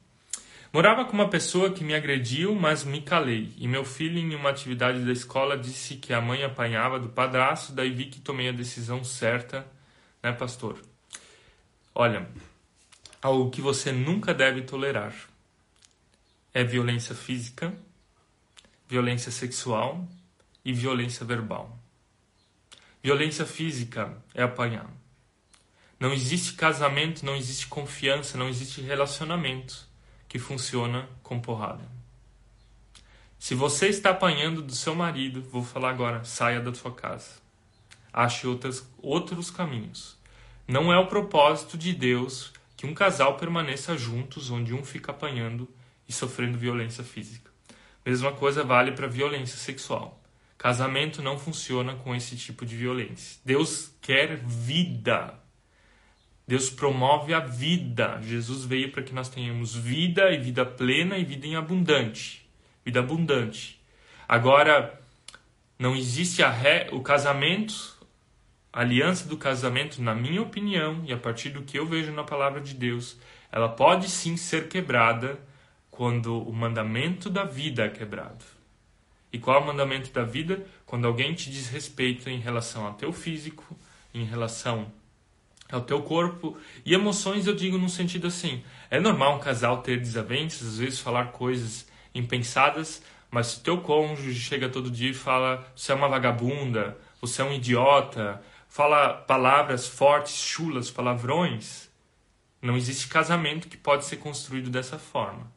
Morava 0.72 1.04
com 1.04 1.12
uma 1.12 1.30
pessoa 1.30 1.74
que 1.74 1.84
me 1.84 1.94
agrediu, 1.94 2.56
mas 2.56 2.86
me 2.86 3.02
calei. 3.02 3.54
E 3.58 3.68
meu 3.68 3.84
filho, 3.84 4.18
em 4.18 4.34
uma 4.34 4.50
atividade 4.50 5.04
da 5.04 5.12
escola, 5.12 5.58
disse 5.58 5.98
que 5.98 6.14
a 6.14 6.22
mãe 6.22 6.42
apanhava 6.42 6.98
do 6.98 7.10
padrasto, 7.10 7.74
daí 7.74 7.92
vi 7.92 8.06
que 8.06 8.22
tomei 8.22 8.48
a 8.48 8.54
decisão 8.54 9.04
certa, 9.04 9.68
né, 10.24 10.32
pastor? 10.32 10.80
Olha, 11.94 12.30
algo 13.22 13.50
que 13.50 13.60
você 13.60 13.92
nunca 13.92 14.34
deve 14.34 14.62
tolerar 14.62 15.14
é 16.54 16.64
violência 16.64 17.14
física, 17.14 17.74
violência 18.88 19.34
sexual 19.34 20.08
e 20.64 20.72
violência 20.72 21.26
verbal. 21.26 21.85
Violência 23.06 23.46
física 23.46 24.18
é 24.34 24.42
apanhar. 24.42 24.90
Não 26.00 26.12
existe 26.12 26.54
casamento, 26.56 27.24
não 27.24 27.36
existe 27.36 27.68
confiança, 27.68 28.36
não 28.36 28.50
existe 28.50 28.82
relacionamento 28.82 29.88
que 30.28 30.40
funciona 30.40 31.08
com 31.22 31.40
porrada. 31.40 31.88
Se 33.38 33.54
você 33.54 33.90
está 33.90 34.10
apanhando 34.10 34.60
do 34.60 34.74
seu 34.74 34.96
marido, 34.96 35.44
vou 35.44 35.64
falar 35.64 35.92
agora, 35.92 36.24
saia 36.24 36.60
da 36.60 36.74
sua 36.74 36.92
casa. 36.92 37.34
Ache 38.12 38.48
outras, 38.48 38.90
outros 38.98 39.52
caminhos. 39.52 40.18
Não 40.68 40.92
é 40.92 40.98
o 40.98 41.06
propósito 41.06 41.78
de 41.78 41.94
Deus 41.94 42.54
que 42.76 42.88
um 42.88 42.94
casal 42.96 43.38
permaneça 43.38 43.96
juntos 43.96 44.50
onde 44.50 44.74
um 44.74 44.84
fica 44.84 45.12
apanhando 45.12 45.70
e 46.10 46.12
sofrendo 46.12 46.58
violência 46.58 47.04
física. 47.04 47.52
Mesma 48.04 48.32
coisa 48.32 48.64
vale 48.64 48.94
para 48.94 49.06
violência 49.06 49.60
sexual. 49.60 50.25
Casamento 50.58 51.22
não 51.22 51.38
funciona 51.38 51.96
com 51.96 52.16
esse 52.16 52.36
tipo 52.36 52.66
de 52.66 52.76
violência. 52.76 53.40
Deus 53.44 53.94
quer 54.02 54.38
vida. 54.38 55.34
Deus 56.48 56.70
promove 56.70 57.34
a 57.34 57.40
vida. 57.40 58.20
Jesus 58.22 58.66
veio 58.66 58.92
para 58.92 59.04
que 59.04 59.14
nós 59.14 59.30
tenhamos 59.30 59.76
vida 59.76 60.32
e 60.32 60.38
vida 60.38 60.66
plena 60.66 61.18
e 61.18 61.26
vida 61.26 61.46
em 61.46 61.56
abundante. 61.56 62.48
Vida 62.86 63.00
abundante. 63.00 63.82
Agora, 64.28 65.00
não 65.78 65.96
existe 65.96 66.42
ré, 66.42 66.88
o 66.92 67.02
casamento, 67.02 67.98
a 68.72 68.82
aliança 68.82 69.28
do 69.28 69.38
casamento, 69.38 70.02
na 70.02 70.16
minha 70.16 70.42
opinião, 70.42 71.04
e 71.06 71.12
a 71.12 71.18
partir 71.18 71.50
do 71.50 71.64
que 71.64 71.78
eu 71.78 71.86
vejo 71.86 72.12
na 72.12 72.24
palavra 72.24 72.62
de 72.62 72.74
Deus, 72.74 73.20
ela 73.52 73.70
pode 73.70 74.10
sim 74.10 74.38
ser 74.38 74.68
quebrada 74.68 75.40
quando 75.90 76.42
o 76.42 76.54
mandamento 76.54 77.30
da 77.30 77.44
vida 77.44 77.86
é 77.86 77.90
quebrado. 77.90 78.55
E 79.36 79.38
qual 79.38 79.58
é 79.58 79.60
o 79.60 79.68
mandamento 79.68 80.14
da 80.14 80.24
vida? 80.24 80.66
Quando 80.86 81.06
alguém 81.06 81.34
te 81.34 81.50
desrespeita 81.50 82.32
em 82.32 82.40
relação 82.40 82.86
ao 82.86 82.94
teu 82.94 83.12
físico, 83.12 83.78
em 84.14 84.24
relação 84.24 84.90
ao 85.70 85.82
teu 85.82 86.02
corpo. 86.04 86.58
E 86.86 86.94
emoções 86.94 87.46
eu 87.46 87.54
digo 87.54 87.78
no 87.78 87.90
sentido 87.90 88.28
assim: 88.28 88.64
é 88.90 88.98
normal 88.98 89.36
um 89.36 89.40
casal 89.40 89.82
ter 89.82 90.00
desavenças, 90.00 90.66
às 90.66 90.78
vezes 90.78 91.02
falar 91.02 91.34
coisas 91.34 91.86
impensadas, 92.14 93.04
mas 93.30 93.48
se 93.48 93.60
teu 93.60 93.82
cônjuge 93.82 94.40
chega 94.40 94.70
todo 94.70 94.90
dia 94.90 95.10
e 95.10 95.14
fala: 95.14 95.70
você 95.76 95.92
é 95.92 95.96
uma 95.96 96.08
vagabunda, 96.08 96.98
você 97.20 97.42
é 97.42 97.46
um 97.46 97.52
idiota, 97.52 98.42
fala 98.70 99.16
palavras 99.16 99.86
fortes, 99.86 100.38
chulas, 100.38 100.90
palavrões, 100.90 101.90
não 102.62 102.78
existe 102.78 103.10
casamento 103.10 103.68
que 103.68 103.76
pode 103.76 104.06
ser 104.06 104.16
construído 104.16 104.70
dessa 104.70 104.98
forma. 104.98 105.54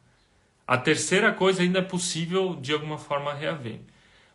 A 0.69 0.77
terceira 0.77 1.33
coisa 1.33 1.63
ainda 1.63 1.79
é 1.79 1.81
possível 1.81 2.55
de 2.55 2.71
alguma 2.71 2.99
forma 2.99 3.33
reaver. 3.33 3.79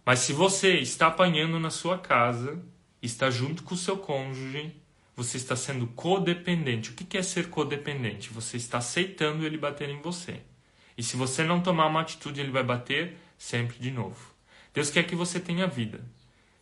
Mas 0.05 0.19
se 0.19 0.33
você 0.33 0.81
está 0.81 1.07
apanhando 1.07 1.61
na 1.61 1.71
sua 1.71 1.97
casa, 1.97 2.61
está 3.01 3.31
junto 3.31 3.63
com 3.63 3.77
o 3.77 3.79
seu 3.79 3.97
cônjuge, 3.97 4.75
você 5.15 5.37
está 5.37 5.55
sendo 5.55 5.87
codependente. 5.87 6.91
O 6.91 6.95
que 6.95 7.17
é 7.17 7.23
ser 7.23 7.51
codependente? 7.51 8.31
Você 8.31 8.57
está 8.57 8.79
aceitando 8.79 9.47
ele 9.47 9.57
bater 9.57 9.89
em 9.89 10.01
você. 10.01 10.41
E 10.99 11.05
se 11.05 11.17
você 11.17 11.45
não 11.45 11.61
tomar 11.61 11.87
uma 11.87 12.01
atitude, 12.01 12.41
ele 12.41 12.51
vai 12.51 12.65
bater 12.65 13.17
sempre 13.39 13.79
de 13.79 13.93
novo. 13.93 14.35
Deus 14.75 14.91
quer 14.91 15.05
que 15.05 15.15
você 15.15 15.39
tenha 15.39 15.69
vida. 15.69 16.01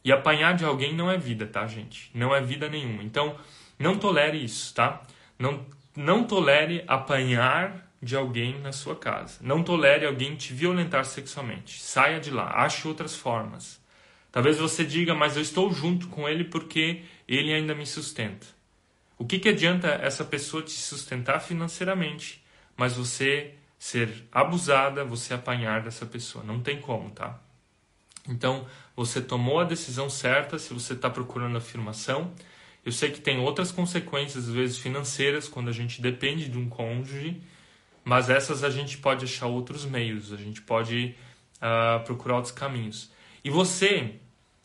E 0.05 0.13
apanhar 0.13 0.55
de 0.55 0.67
alguém 0.67 0.95
não 0.95 1.11
é 1.11 1.17
vida, 1.17 1.47
tá, 1.47 1.67
gente? 1.67 2.11
Não 2.13 2.35
é 2.35 2.43
vida 2.43 2.69
nenhuma. 2.69 3.03
Então, 3.03 3.39
não 3.79 3.97
tolere 3.97 4.37
isso, 4.37 4.75
tá? 4.75 5.03
Não, 5.39 5.65
não 5.97 6.25
tolere 6.25 6.85
apanhar 6.87 7.82
de 8.03 8.17
alguém 8.17 8.59
na 8.59 8.73
sua 8.73 8.97
casa. 8.97 9.39
Não 9.41 9.63
tolere 9.63 10.05
alguém 10.05 10.35
te 10.35 10.53
violentar 10.53 11.05
sexualmente. 11.05 11.81
Saia 11.81 12.19
de 12.19 12.33
lá. 12.33 12.65
Ache 12.65 12.89
outras 12.89 13.15
formas. 13.15 13.81
Talvez 14.33 14.59
você 14.59 14.85
diga, 14.85 15.15
mas 15.15 15.37
eu 15.37 15.43
estou 15.43 15.73
junto 15.73 16.09
com 16.09 16.29
ele 16.29 16.43
porque 16.43 17.03
ele 17.29 17.53
ainda 17.53 17.75
me 17.75 17.87
sustenta. 17.87 18.47
O 19.17 19.25
que, 19.25 19.39
que 19.39 19.51
adianta 19.51 19.89
essa 19.89 20.25
pessoa 20.25 20.63
te 20.65 20.73
sustentar 20.73 21.39
financeiramente, 21.39 22.43
mas 22.77 22.97
você 22.97 23.55
ser 23.79 24.27
abusada, 24.33 25.05
você 25.05 25.35
apanhar 25.35 25.83
dessa 25.83 26.05
pessoa? 26.05 26.43
Não 26.43 26.61
tem 26.61 26.81
como, 26.81 27.11
tá? 27.11 27.39
Então, 28.29 28.67
você 28.97 29.21
tomou 29.21 29.61
a 29.61 29.65
decisão 29.65 30.11
certa 30.11 30.59
se 30.59 30.75
você 30.75 30.95
está 30.95 31.09
procurando 31.09 31.59
afirmação. 31.59 32.33
Eu 32.85 32.91
sei 32.91 33.11
que 33.11 33.21
tem 33.21 33.39
outras 33.39 33.71
consequências, 33.71 34.49
às 34.49 34.55
vezes 34.55 34.79
financeiras, 34.79 35.47
quando 35.47 35.69
a 35.69 35.73
gente 35.73 36.03
depende 36.03 36.49
de 36.49 36.59
um 36.59 36.69
cônjuge 36.69 37.41
mas 38.05 38.29
essas 38.29 38.65
a 38.65 38.71
gente 38.71 38.99
pode 38.99 39.25
achar 39.25 39.47
outros 39.47 39.85
meios, 39.85 40.33
a 40.33 40.37
gente 40.37 40.61
pode 40.63 41.15
uh, 41.57 42.05
procurar 42.05 42.37
outros 42.37 42.53
caminhos. 42.53 43.11
E 43.45 43.51
você 43.51 44.17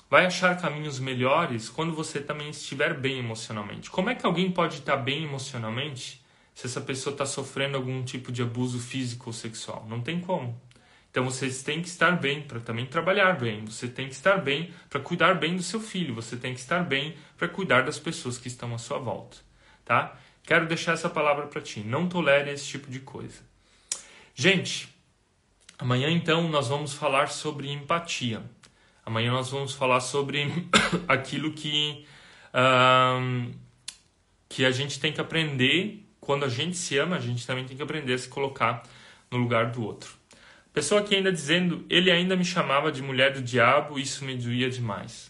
vai 0.10 0.26
achar 0.26 0.60
caminhos 0.60 1.00
melhores 1.00 1.70
quando 1.70 1.94
você 1.94 2.22
também 2.22 2.50
estiver 2.50 2.94
bem 2.94 3.20
emocionalmente. 3.20 3.90
Como 3.90 4.10
é 4.10 4.16
que 4.16 4.26
alguém 4.26 4.52
pode 4.52 4.76
estar 4.80 4.98
bem 4.98 5.24
emocionalmente 5.24 6.24
se 6.54 6.66
essa 6.66 6.82
pessoa 6.82 7.14
está 7.14 7.26
sofrendo 7.26 7.78
algum 7.78 8.04
tipo 8.04 8.32
de 8.32 8.42
abuso 8.42 8.80
físico 8.80 9.30
ou 9.30 9.34
sexual? 9.34 9.86
Não 9.90 10.02
tem 10.02 10.20
como. 10.20 10.60
Então 11.10 11.26
você 11.26 11.50
tem 11.50 11.82
que 11.82 11.88
estar 11.88 12.12
bem 12.12 12.42
para 12.42 12.60
também 12.60 12.86
trabalhar 12.86 13.34
bem. 13.40 13.66
Você 13.66 13.88
tem 13.88 14.08
que 14.08 14.14
estar 14.14 14.38
bem 14.38 14.72
para 14.90 15.00
cuidar 15.00 15.36
bem 15.36 15.56
do 15.56 15.64
seu 15.64 15.80
filho. 15.80 16.14
Você 16.16 16.38
tem 16.38 16.54
que 16.54 16.60
estar 16.60 16.84
bem 16.84 17.16
para 17.38 17.48
cuidar 17.48 17.84
das 17.84 18.00
pessoas 18.00 18.38
que 18.38 18.48
estão 18.48 18.74
à 18.74 18.78
sua 18.78 19.00
volta, 19.00 19.38
tá? 19.84 20.16
Quero 20.48 20.66
deixar 20.66 20.94
essa 20.94 21.10
palavra 21.10 21.46
para 21.48 21.62
ti. 21.62 21.82
Não 21.82 22.08
tolere 22.08 22.50
esse 22.50 22.66
tipo 22.66 22.90
de 22.90 23.02
coisa. 23.02 23.42
Gente, 24.34 24.88
amanhã 25.78 26.10
então 26.10 26.48
nós 26.48 26.70
vamos 26.70 26.94
falar 26.94 27.28
sobre 27.28 27.70
empatia. 27.70 28.42
Amanhã 29.06 29.34
nós 29.34 29.50
vamos 29.50 29.74
falar 29.74 30.00
sobre 30.00 30.48
aquilo 31.06 31.52
que, 31.52 32.06
um, 32.54 33.52
que 34.48 34.64
a 34.64 34.72
gente 34.72 35.02
tem 35.02 35.12
que 35.12 35.20
aprender. 35.20 36.06
Quando 36.22 36.46
a 36.46 36.50
gente 36.50 36.78
se 36.78 36.98
ama, 36.98 37.18
a 37.18 37.20
gente 37.20 37.46
também 37.46 37.66
tem 37.66 37.76
que 37.76 37.84
aprender 37.84 38.14
a 38.14 38.18
se 38.18 38.30
colocar 38.30 38.84
no 39.30 39.38
lugar 39.38 39.72
do 39.72 39.84
outro. 39.84 40.14
Pessoa 40.72 41.02
aqui 41.02 41.14
ainda 41.14 41.32
dizendo, 41.32 41.86
ele 41.90 42.10
ainda 42.10 42.38
me 42.38 42.46
chamava 42.46 42.90
de 42.90 43.02
mulher 43.02 43.34
do 43.34 43.42
diabo, 43.42 44.00
isso 44.00 44.24
me 44.24 44.38
doía 44.38 44.70
demais. 44.70 45.30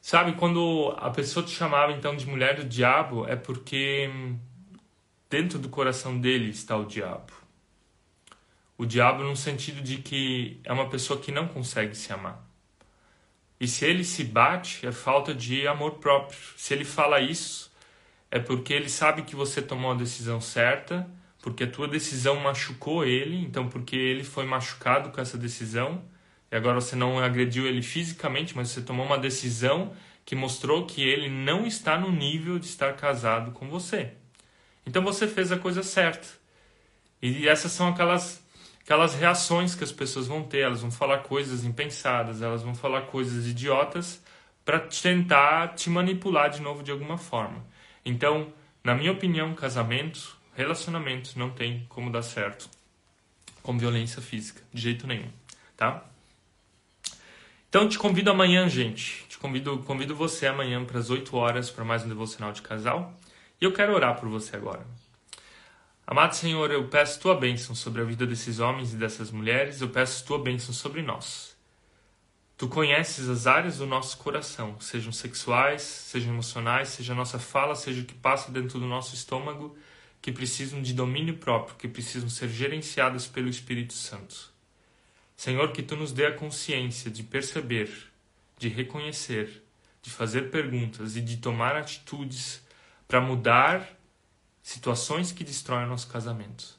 Sabe, 0.00 0.32
quando 0.32 0.94
a 0.96 1.10
pessoa 1.10 1.44
te 1.44 1.52
chamava 1.52 1.92
então 1.92 2.16
de 2.16 2.26
mulher 2.26 2.56
do 2.56 2.64
diabo, 2.64 3.26
é 3.26 3.36
porque 3.36 4.10
dentro 5.28 5.58
do 5.58 5.68
coração 5.68 6.18
dele 6.18 6.48
está 6.48 6.76
o 6.76 6.86
diabo. 6.86 7.32
O 8.78 8.86
diabo 8.86 9.22
no 9.22 9.36
sentido 9.36 9.82
de 9.82 9.98
que 9.98 10.58
é 10.64 10.72
uma 10.72 10.88
pessoa 10.88 11.20
que 11.20 11.30
não 11.30 11.46
consegue 11.46 11.94
se 11.94 12.12
amar. 12.12 12.42
E 13.60 13.68
se 13.68 13.84
ele 13.84 14.02
se 14.02 14.24
bate, 14.24 14.86
é 14.86 14.90
falta 14.90 15.34
de 15.34 15.68
amor 15.68 15.96
próprio. 15.98 16.38
Se 16.56 16.72
ele 16.72 16.84
fala 16.84 17.20
isso, 17.20 17.70
é 18.30 18.38
porque 18.38 18.72
ele 18.72 18.88
sabe 18.88 19.22
que 19.22 19.36
você 19.36 19.60
tomou 19.60 19.92
a 19.92 19.94
decisão 19.94 20.40
certa, 20.40 21.06
porque 21.42 21.64
a 21.64 21.70
tua 21.70 21.86
decisão 21.86 22.36
machucou 22.36 23.04
ele, 23.04 23.36
então 23.36 23.68
porque 23.68 23.96
ele 23.96 24.24
foi 24.24 24.46
machucado 24.46 25.10
com 25.10 25.20
essa 25.20 25.36
decisão 25.36 26.02
e 26.50 26.56
agora 26.56 26.80
você 26.80 26.96
não 26.96 27.18
agrediu 27.18 27.66
ele 27.66 27.82
fisicamente, 27.82 28.56
mas 28.56 28.70
você 28.70 28.82
tomou 28.82 29.06
uma 29.06 29.18
decisão 29.18 29.92
que 30.24 30.34
mostrou 30.34 30.86
que 30.86 31.02
ele 31.02 31.28
não 31.28 31.66
está 31.66 31.98
no 31.98 32.10
nível 32.10 32.58
de 32.58 32.66
estar 32.66 32.94
casado 32.94 33.52
com 33.52 33.68
você. 33.68 34.12
Então 34.86 35.02
você 35.02 35.28
fez 35.28 35.52
a 35.52 35.58
coisa 35.58 35.82
certa. 35.82 36.26
E 37.22 37.48
essas 37.48 37.72
são 37.72 37.88
aquelas 37.88 38.42
aquelas 38.82 39.14
reações 39.14 39.76
que 39.76 39.84
as 39.84 39.92
pessoas 39.92 40.26
vão 40.26 40.42
ter, 40.42 40.60
elas 40.60 40.80
vão 40.80 40.90
falar 40.90 41.18
coisas 41.18 41.64
impensadas, 41.64 42.42
elas 42.42 42.62
vão 42.62 42.74
falar 42.74 43.02
coisas 43.02 43.46
idiotas 43.46 44.20
para 44.64 44.80
tentar 44.80 45.74
te 45.74 45.88
manipular 45.88 46.50
de 46.50 46.60
novo 46.60 46.82
de 46.82 46.90
alguma 46.90 47.16
forma. 47.16 47.64
Então, 48.04 48.52
na 48.82 48.94
minha 48.94 49.12
opinião, 49.12 49.54
casamento, 49.54 50.36
relacionamento 50.54 51.38
não 51.38 51.50
tem 51.50 51.86
como 51.88 52.10
dar 52.10 52.22
certo 52.22 52.68
com 53.62 53.78
violência 53.78 54.20
física, 54.20 54.62
de 54.72 54.80
jeito 54.80 55.06
nenhum, 55.06 55.30
tá? 55.76 56.09
Então 57.70 57.88
te 57.88 57.96
convido 58.00 58.32
amanhã, 58.32 58.68
gente. 58.68 59.24
Te 59.28 59.38
convido, 59.38 59.78
convido 59.84 60.12
você 60.12 60.48
amanhã 60.48 60.84
para 60.84 60.98
as 60.98 61.08
8 61.08 61.36
horas 61.36 61.70
para 61.70 61.84
mais 61.84 62.04
um 62.04 62.08
devocional 62.08 62.50
de 62.52 62.62
casal. 62.62 63.16
E 63.60 63.64
eu 63.64 63.72
quero 63.72 63.94
orar 63.94 64.18
por 64.18 64.28
você 64.28 64.56
agora. 64.56 64.84
Amado 66.04 66.34
Senhor, 66.34 66.72
eu 66.72 66.88
peço 66.88 67.20
tua 67.20 67.36
bênção 67.36 67.72
sobre 67.72 68.02
a 68.02 68.04
vida 68.04 68.26
desses 68.26 68.58
homens 68.58 68.92
e 68.92 68.96
dessas 68.96 69.30
mulheres, 69.30 69.80
eu 69.80 69.88
peço 69.88 70.26
tua 70.26 70.42
bênção 70.42 70.74
sobre 70.74 71.00
nós. 71.00 71.56
Tu 72.58 72.66
conheces 72.66 73.28
as 73.28 73.46
áreas 73.46 73.78
do 73.78 73.86
nosso 73.86 74.18
coração, 74.18 74.74
sejam 74.80 75.12
sexuais, 75.12 75.82
sejam 75.82 76.32
emocionais, 76.32 76.88
seja 76.88 77.12
a 77.12 77.16
nossa 77.16 77.38
fala, 77.38 77.76
seja 77.76 78.02
o 78.02 78.04
que 78.04 78.14
passa 78.14 78.50
dentro 78.50 78.80
do 78.80 78.86
nosso 78.86 79.14
estômago, 79.14 79.78
que 80.20 80.32
precisam 80.32 80.82
de 80.82 80.92
domínio 80.92 81.36
próprio, 81.36 81.76
que 81.76 81.86
precisam 81.86 82.28
ser 82.28 82.48
gerenciadas 82.48 83.28
pelo 83.28 83.48
Espírito 83.48 83.92
Santo. 83.92 84.50
Senhor, 85.40 85.72
que 85.72 85.82
tu 85.82 85.96
nos 85.96 86.12
dê 86.12 86.26
a 86.26 86.34
consciência 86.34 87.10
de 87.10 87.22
perceber, 87.22 87.90
de 88.58 88.68
reconhecer, 88.68 89.64
de 90.02 90.10
fazer 90.10 90.50
perguntas 90.50 91.16
e 91.16 91.22
de 91.22 91.38
tomar 91.38 91.76
atitudes 91.76 92.62
para 93.08 93.22
mudar 93.22 93.88
situações 94.62 95.32
que 95.32 95.42
destroem 95.42 95.86
nosso 95.86 96.08
casamento. 96.08 96.78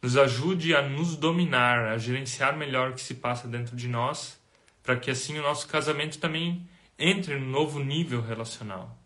Nos 0.00 0.16
ajude 0.16 0.74
a 0.74 0.80
nos 0.80 1.14
dominar, 1.14 1.88
a 1.88 1.98
gerenciar 1.98 2.56
melhor 2.56 2.92
o 2.92 2.94
que 2.94 3.02
se 3.02 3.16
passa 3.16 3.46
dentro 3.46 3.76
de 3.76 3.86
nós, 3.86 4.40
para 4.82 4.96
que 4.96 5.10
assim 5.10 5.38
o 5.38 5.42
nosso 5.42 5.68
casamento 5.68 6.18
também 6.18 6.66
entre 6.98 7.38
no 7.38 7.50
novo 7.50 7.80
nível 7.80 8.22
relacional, 8.22 8.96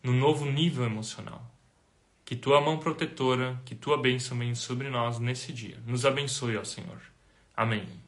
no 0.00 0.12
novo 0.12 0.44
nível 0.44 0.84
emocional. 0.84 1.44
Que 2.24 2.36
tua 2.36 2.60
mão 2.60 2.78
protetora, 2.78 3.60
que 3.64 3.74
tua 3.74 4.00
bênção 4.00 4.38
venha 4.38 4.54
sobre 4.54 4.88
nós 4.88 5.18
nesse 5.18 5.52
dia. 5.52 5.80
Nos 5.84 6.06
abençoe, 6.06 6.56
ó 6.56 6.62
Senhor. 6.62 7.02
Amém. 7.56 8.03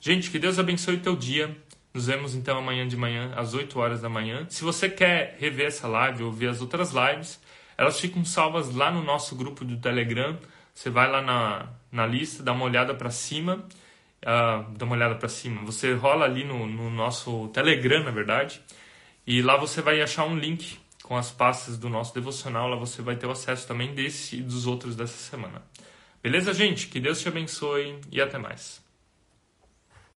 Gente, 0.00 0.30
que 0.30 0.38
Deus 0.38 0.58
abençoe 0.58 0.96
o 0.96 1.00
teu 1.00 1.14
dia. 1.14 1.56
Nos 1.92 2.06
vemos 2.06 2.34
então 2.34 2.58
amanhã 2.58 2.86
de 2.86 2.96
manhã, 2.96 3.32
às 3.36 3.54
8 3.54 3.78
horas 3.78 4.00
da 4.00 4.08
manhã. 4.08 4.46
Se 4.48 4.64
você 4.64 4.88
quer 4.88 5.36
rever 5.38 5.66
essa 5.66 5.86
live 5.86 6.22
ou 6.22 6.32
ver 6.32 6.48
as 6.48 6.60
outras 6.60 6.92
lives, 6.92 7.40
elas 7.76 8.00
ficam 8.00 8.24
salvas 8.24 8.74
lá 8.74 8.90
no 8.90 9.02
nosso 9.02 9.36
grupo 9.36 9.64
do 9.64 9.76
Telegram. 9.76 10.38
Você 10.72 10.88
vai 10.88 11.10
lá 11.10 11.20
na, 11.20 11.68
na 11.92 12.06
lista, 12.06 12.42
dá 12.42 12.52
uma 12.52 12.64
olhada 12.64 12.94
para 12.94 13.10
cima 13.10 13.64
uh, 14.20 14.70
dá 14.76 14.84
uma 14.84 14.94
olhada 14.94 15.14
para 15.14 15.28
cima. 15.28 15.62
Você 15.64 15.94
rola 15.94 16.24
ali 16.24 16.44
no, 16.44 16.66
no 16.66 16.90
nosso 16.90 17.48
Telegram, 17.48 18.02
na 18.02 18.10
verdade, 18.10 18.60
e 19.26 19.42
lá 19.42 19.56
você 19.56 19.80
vai 19.80 20.00
achar 20.00 20.24
um 20.24 20.36
link 20.36 20.78
com 21.02 21.16
as 21.16 21.30
pastas 21.30 21.78
do 21.78 21.88
nosso 21.88 22.14
devocional. 22.14 22.68
Lá 22.68 22.76
você 22.76 23.02
vai 23.02 23.16
ter 23.16 23.26
o 23.26 23.30
acesso 23.30 23.66
também 23.66 23.94
desse 23.94 24.36
e 24.36 24.42
dos 24.42 24.66
outros 24.66 24.96
dessa 24.96 25.16
semana. 25.16 25.62
Beleza, 26.22 26.52
gente? 26.52 26.88
Que 26.88 27.00
Deus 27.00 27.20
te 27.20 27.28
abençoe 27.28 27.98
e 28.12 28.20
até 28.20 28.38
mais. 28.38 28.82